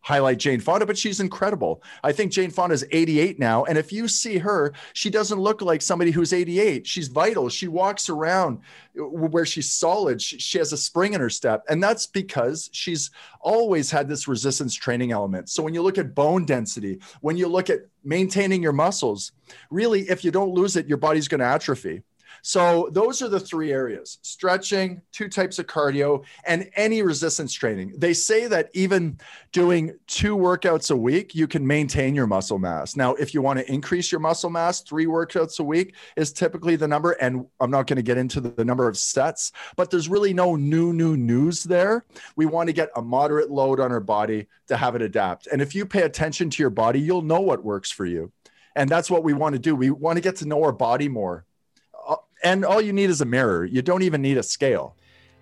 highlight 0.00 0.38
Jane 0.38 0.60
Fonda, 0.60 0.86
but 0.86 0.96
she's 0.96 1.20
incredible. 1.20 1.82
I 2.02 2.12
think 2.12 2.32
Jane 2.32 2.50
Fonda 2.50 2.74
is 2.74 2.86
88 2.90 3.38
now. 3.38 3.64
And 3.64 3.76
if 3.76 3.92
you 3.92 4.08
see 4.08 4.38
her, 4.38 4.72
she 4.92 5.10
doesn't 5.10 5.40
look 5.40 5.60
like 5.60 5.82
somebody 5.82 6.10
who's 6.10 6.32
88. 6.32 6.86
She's 6.86 7.08
vital. 7.08 7.48
She 7.48 7.68
walks 7.68 8.08
around 8.08 8.60
uh, 8.98 9.04
where 9.04 9.46
she's 9.46 9.70
solid. 9.70 10.22
She, 10.22 10.38
she 10.38 10.58
has 10.58 10.72
a 10.72 10.76
spring 10.76 11.14
in 11.14 11.20
her 11.20 11.30
step. 11.30 11.64
And 11.68 11.82
that's 11.82 12.06
because 12.06 12.70
she's 12.72 13.10
always 13.40 13.90
had 13.90 14.08
this 14.08 14.28
resistance 14.28 14.74
training 14.74 15.12
element. 15.12 15.48
So 15.48 15.62
when 15.62 15.74
you 15.74 15.82
look 15.82 15.98
at 15.98 16.14
bone 16.14 16.44
density, 16.44 17.00
when 17.20 17.36
you 17.36 17.48
look 17.48 17.70
at 17.70 17.80
maintaining 18.04 18.62
your 18.62 18.72
muscles, 18.72 19.32
really, 19.70 20.08
if 20.08 20.24
you 20.24 20.30
don't 20.30 20.54
lose 20.54 20.76
it, 20.76 20.86
your 20.86 20.98
body's 20.98 21.28
going 21.28 21.40
to 21.40 21.46
atrophy. 21.46 22.02
So 22.48 22.88
those 22.92 23.20
are 23.20 23.28
the 23.28 23.38
three 23.38 23.72
areas 23.72 24.20
stretching, 24.22 25.02
two 25.12 25.28
types 25.28 25.58
of 25.58 25.66
cardio, 25.66 26.24
and 26.46 26.70
any 26.76 27.02
resistance 27.02 27.52
training. 27.52 27.92
They 27.98 28.14
say 28.14 28.46
that 28.46 28.70
even 28.72 29.18
doing 29.52 29.98
two 30.06 30.34
workouts 30.34 30.90
a 30.90 30.96
week, 30.96 31.34
you 31.34 31.46
can 31.46 31.66
maintain 31.66 32.14
your 32.14 32.26
muscle 32.26 32.58
mass. 32.58 32.96
Now, 32.96 33.12
if 33.16 33.34
you 33.34 33.42
want 33.42 33.58
to 33.58 33.70
increase 33.70 34.10
your 34.10 34.22
muscle 34.22 34.48
mass, 34.48 34.80
three 34.80 35.04
workouts 35.04 35.60
a 35.60 35.62
week 35.62 35.94
is 36.16 36.32
typically 36.32 36.74
the 36.76 36.88
number. 36.88 37.12
And 37.20 37.44
I'm 37.60 37.70
not 37.70 37.86
going 37.86 37.98
to 37.98 38.02
get 38.02 38.16
into 38.16 38.40
the 38.40 38.64
number 38.64 38.88
of 38.88 38.96
sets, 38.96 39.52
but 39.76 39.90
there's 39.90 40.08
really 40.08 40.32
no 40.32 40.56
new, 40.56 40.94
new 40.94 41.18
news 41.18 41.64
there. 41.64 42.06
We 42.34 42.46
want 42.46 42.68
to 42.68 42.72
get 42.72 42.88
a 42.96 43.02
moderate 43.02 43.50
load 43.50 43.78
on 43.78 43.92
our 43.92 44.00
body 44.00 44.46
to 44.68 44.76
have 44.78 44.94
it 44.94 45.02
adapt. 45.02 45.48
And 45.48 45.60
if 45.60 45.74
you 45.74 45.84
pay 45.84 46.00
attention 46.00 46.48
to 46.48 46.62
your 46.62 46.70
body, 46.70 46.98
you'll 46.98 47.20
know 47.20 47.40
what 47.40 47.62
works 47.62 47.90
for 47.90 48.06
you. 48.06 48.32
And 48.74 48.88
that's 48.88 49.10
what 49.10 49.22
we 49.22 49.34
want 49.34 49.52
to 49.52 49.58
do. 49.58 49.76
We 49.76 49.90
want 49.90 50.16
to 50.16 50.22
get 50.22 50.36
to 50.36 50.46
know 50.46 50.62
our 50.62 50.72
body 50.72 51.08
more 51.08 51.44
and 52.42 52.64
all 52.64 52.80
you 52.80 52.92
need 52.92 53.10
is 53.10 53.20
a 53.20 53.26
mirror. 53.26 53.64
You 53.64 53.82
don't 53.82 54.02
even 54.02 54.22
need 54.22 54.38
a 54.38 54.42
scale. 54.42 54.94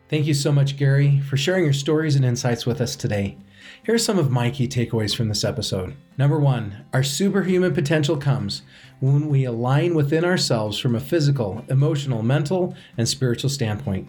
Thank 0.08 0.26
you 0.26 0.34
so 0.34 0.52
much, 0.52 0.76
Gary, 0.76 1.20
for 1.20 1.36
sharing 1.36 1.64
your 1.64 1.72
stories 1.72 2.14
and 2.16 2.24
insights 2.24 2.64
with 2.64 2.80
us 2.80 2.94
today. 2.94 3.38
Here 3.84 3.94
are 3.94 3.98
some 3.98 4.18
of 4.18 4.30
my 4.30 4.50
key 4.50 4.68
takeaways 4.68 5.16
from 5.16 5.28
this 5.28 5.44
episode. 5.44 5.94
Number 6.16 6.38
one, 6.38 6.84
our 6.92 7.02
superhuman 7.02 7.74
potential 7.74 8.16
comes 8.16 8.62
when 9.00 9.28
we 9.28 9.44
align 9.44 9.94
within 9.94 10.24
ourselves 10.24 10.78
from 10.78 10.94
a 10.94 11.00
physical, 11.00 11.64
emotional, 11.68 12.22
mental, 12.22 12.74
and 12.96 13.08
spiritual 13.08 13.50
standpoint. 13.50 14.08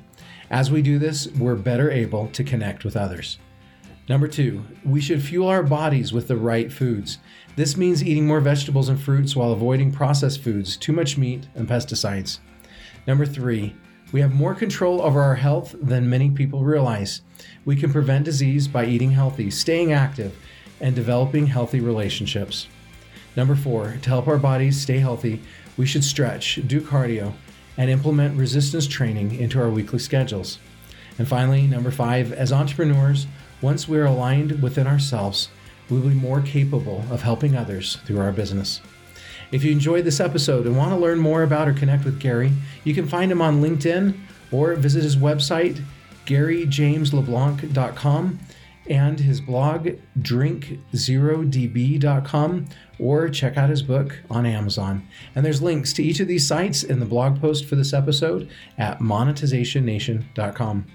As 0.50 0.72
we 0.72 0.82
do 0.82 1.00
this, 1.00 1.28
we're 1.34 1.56
better 1.56 1.92
able 1.92 2.28
to 2.30 2.44
connect 2.44 2.86
with 2.86 2.96
others. 2.96 3.40
Number 4.08 4.28
two, 4.28 4.64
we 4.86 5.02
should 5.02 5.22
fuel 5.22 5.50
our 5.50 5.64
bodies 5.64 6.14
with 6.14 6.28
the 6.28 6.38
right 6.38 6.72
foods. 6.72 7.18
This 7.56 7.76
means 7.76 8.04
eating 8.04 8.26
more 8.26 8.40
vegetables 8.40 8.88
and 8.88 9.02
fruits 9.02 9.36
while 9.36 9.52
avoiding 9.52 9.92
processed 9.92 10.42
foods, 10.42 10.78
too 10.78 10.94
much 10.94 11.18
meat, 11.18 11.48
and 11.56 11.68
pesticides. 11.68 12.40
Number 13.08 13.26
three, 13.26 13.74
we 14.12 14.20
have 14.22 14.36
more 14.36 14.54
control 14.54 15.02
over 15.02 15.22
our 15.22 15.36
health 15.36 15.74
than 15.82 16.10
many 16.10 16.30
people 16.30 16.64
realize. 16.64 17.22
We 17.66 17.78
can 17.78 17.92
prevent 17.92 18.26
disease 18.26 18.68
by 18.68 18.86
eating 18.86 19.12
healthy, 19.12 19.50
staying 19.50 19.94
active, 19.94 20.36
and 20.82 20.94
developing 20.94 21.48
healthy 21.48 21.80
relationships. 21.80 22.68
Number 23.36 23.56
four, 23.56 23.98
to 24.02 24.10
help 24.10 24.28
our 24.28 24.38
bodies 24.38 24.80
stay 24.80 25.00
healthy, 25.00 25.42
we 25.78 25.86
should 25.86 26.04
stretch, 26.04 26.60
do 26.68 26.82
cardio, 26.82 27.34
and 27.78 27.90
implement 27.90 28.38
resistance 28.38 28.88
training 28.88 29.36
into 29.36 29.60
our 29.60 29.70
weekly 29.70 30.00
schedules. 30.00 30.60
And 31.18 31.28
finally, 31.28 31.66
number 31.66 31.92
five, 31.92 32.34
as 32.34 32.52
entrepreneurs, 32.52 33.26
once 33.62 33.88
we 33.88 33.98
are 33.98 34.06
aligned 34.06 34.62
within 34.62 34.86
ourselves, 34.86 35.50
we 35.90 36.00
will 36.00 36.10
be 36.10 36.16
more 36.16 36.42
capable 36.42 37.06
of 37.10 37.22
helping 37.22 37.56
others 37.56 37.98
through 38.06 38.20
our 38.20 38.32
business. 38.32 38.82
If 39.52 39.64
you 39.64 39.72
enjoyed 39.72 40.04
this 40.04 40.20
episode 40.20 40.66
and 40.66 40.76
want 40.76 40.92
to 40.92 40.98
learn 40.98 41.20
more 41.20 41.44
about 41.44 41.70
or 41.70 41.74
connect 41.74 42.04
with 42.04 42.20
Gary, 42.20 42.52
you 42.84 42.94
can 42.94 43.08
find 43.08 43.32
him 43.32 43.42
on 43.42 43.62
LinkedIn 43.62 44.20
or 44.52 44.76
visit 44.76 45.04
his 45.04 45.16
website, 45.16 45.82
garyjamesleblanc.com, 46.26 48.40
and 48.90 49.20
his 49.20 49.42
blog, 49.42 49.90
drinkzerodb.com, 50.20 52.66
or 53.00 53.30
check 53.30 53.58
out 53.58 53.70
his 53.70 53.84
book 53.84 54.18
on 54.30 54.46
Amazon. 54.46 55.08
And 55.36 55.46
there's 55.46 55.62
links 55.62 55.94
to 55.94 56.04
each 56.04 56.20
of 56.20 56.28
these 56.28 56.46
sites 56.48 56.84
in 56.84 57.00
the 57.00 57.06
blog 57.06 57.40
post 57.40 57.66
for 57.66 57.76
this 57.76 57.94
episode 57.94 58.50
at 58.78 59.00
monetizationnation.com. 59.00 60.86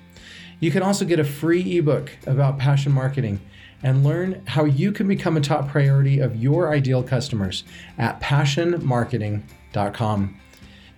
You 0.61 0.71
can 0.71 0.83
also 0.83 1.05
get 1.05 1.19
a 1.19 1.25
free 1.25 1.79
ebook 1.79 2.13
about 2.27 2.59
passion 2.59 2.93
marketing 2.93 3.41
and 3.83 4.05
learn 4.05 4.43
how 4.47 4.65
you 4.65 4.93
can 4.93 5.09
become 5.09 5.37
a 5.37 5.41
top 5.41 5.69
priority 5.69 6.21
of 6.21 6.37
your 6.37 6.73
ideal 6.73 7.03
customers 7.03 7.65
at 7.99 8.21
passionmarketing.com. 8.21 10.39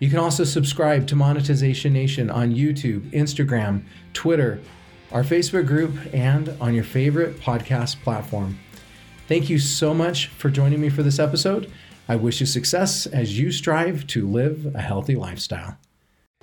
You 0.01 0.11
can 0.11 0.18
also 0.18 0.44
subscribe 0.44 1.07
to 1.07 1.16
Monetization 1.16 1.92
Nation 1.92 2.31
on 2.31 2.55
YouTube, 2.55 3.11
Instagram, 3.12 3.85
Twitter, 4.12 4.61
our 5.12 5.23
Facebook 5.23 5.66
group, 5.66 5.97
and 6.12 6.55
on 6.61 6.75
your 6.75 6.85
favorite 6.85 7.40
podcast 7.40 8.03
platform. 8.03 8.59
Thank 9.29 9.49
you 9.49 9.59
so 9.59 9.94
much 9.94 10.27
for 10.27 10.51
joining 10.51 10.81
me 10.81 10.90
for 10.90 11.03
this 11.03 11.18
episode. 11.18 11.73
I 12.09 12.16
wish 12.16 12.40
you 12.40 12.47
success 12.47 13.07
as 13.07 13.38
you 13.38 13.51
strive 13.51 14.07
to 14.09 14.29
live 14.29 14.75
a 14.75 14.81
healthy 14.81 15.14
lifestyle. 15.14 15.79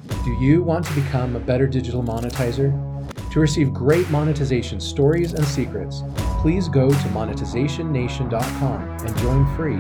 Do 0.07 0.31
you 0.39 0.63
want 0.63 0.85
to 0.87 0.95
become 0.95 1.35
a 1.35 1.39
better 1.39 1.67
digital 1.67 2.01
monetizer? 2.01 2.90
To 3.31 3.39
receive 3.39 3.73
great 3.73 4.09
monetization 4.09 4.79
stories 4.79 5.33
and 5.33 5.45
secrets, 5.45 6.03
please 6.41 6.67
go 6.67 6.89
to 6.89 7.07
monetizationnation.com 7.09 8.81
and 8.81 9.17
join 9.17 9.55
free. 9.55 9.79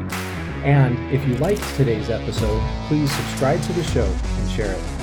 And 0.63 0.97
if 1.13 1.27
you 1.27 1.35
liked 1.37 1.63
today's 1.75 2.09
episode, 2.09 2.61
please 2.87 3.11
subscribe 3.11 3.61
to 3.63 3.73
the 3.73 3.83
show 3.83 4.05
and 4.05 4.51
share 4.51 4.71
it. 4.71 5.00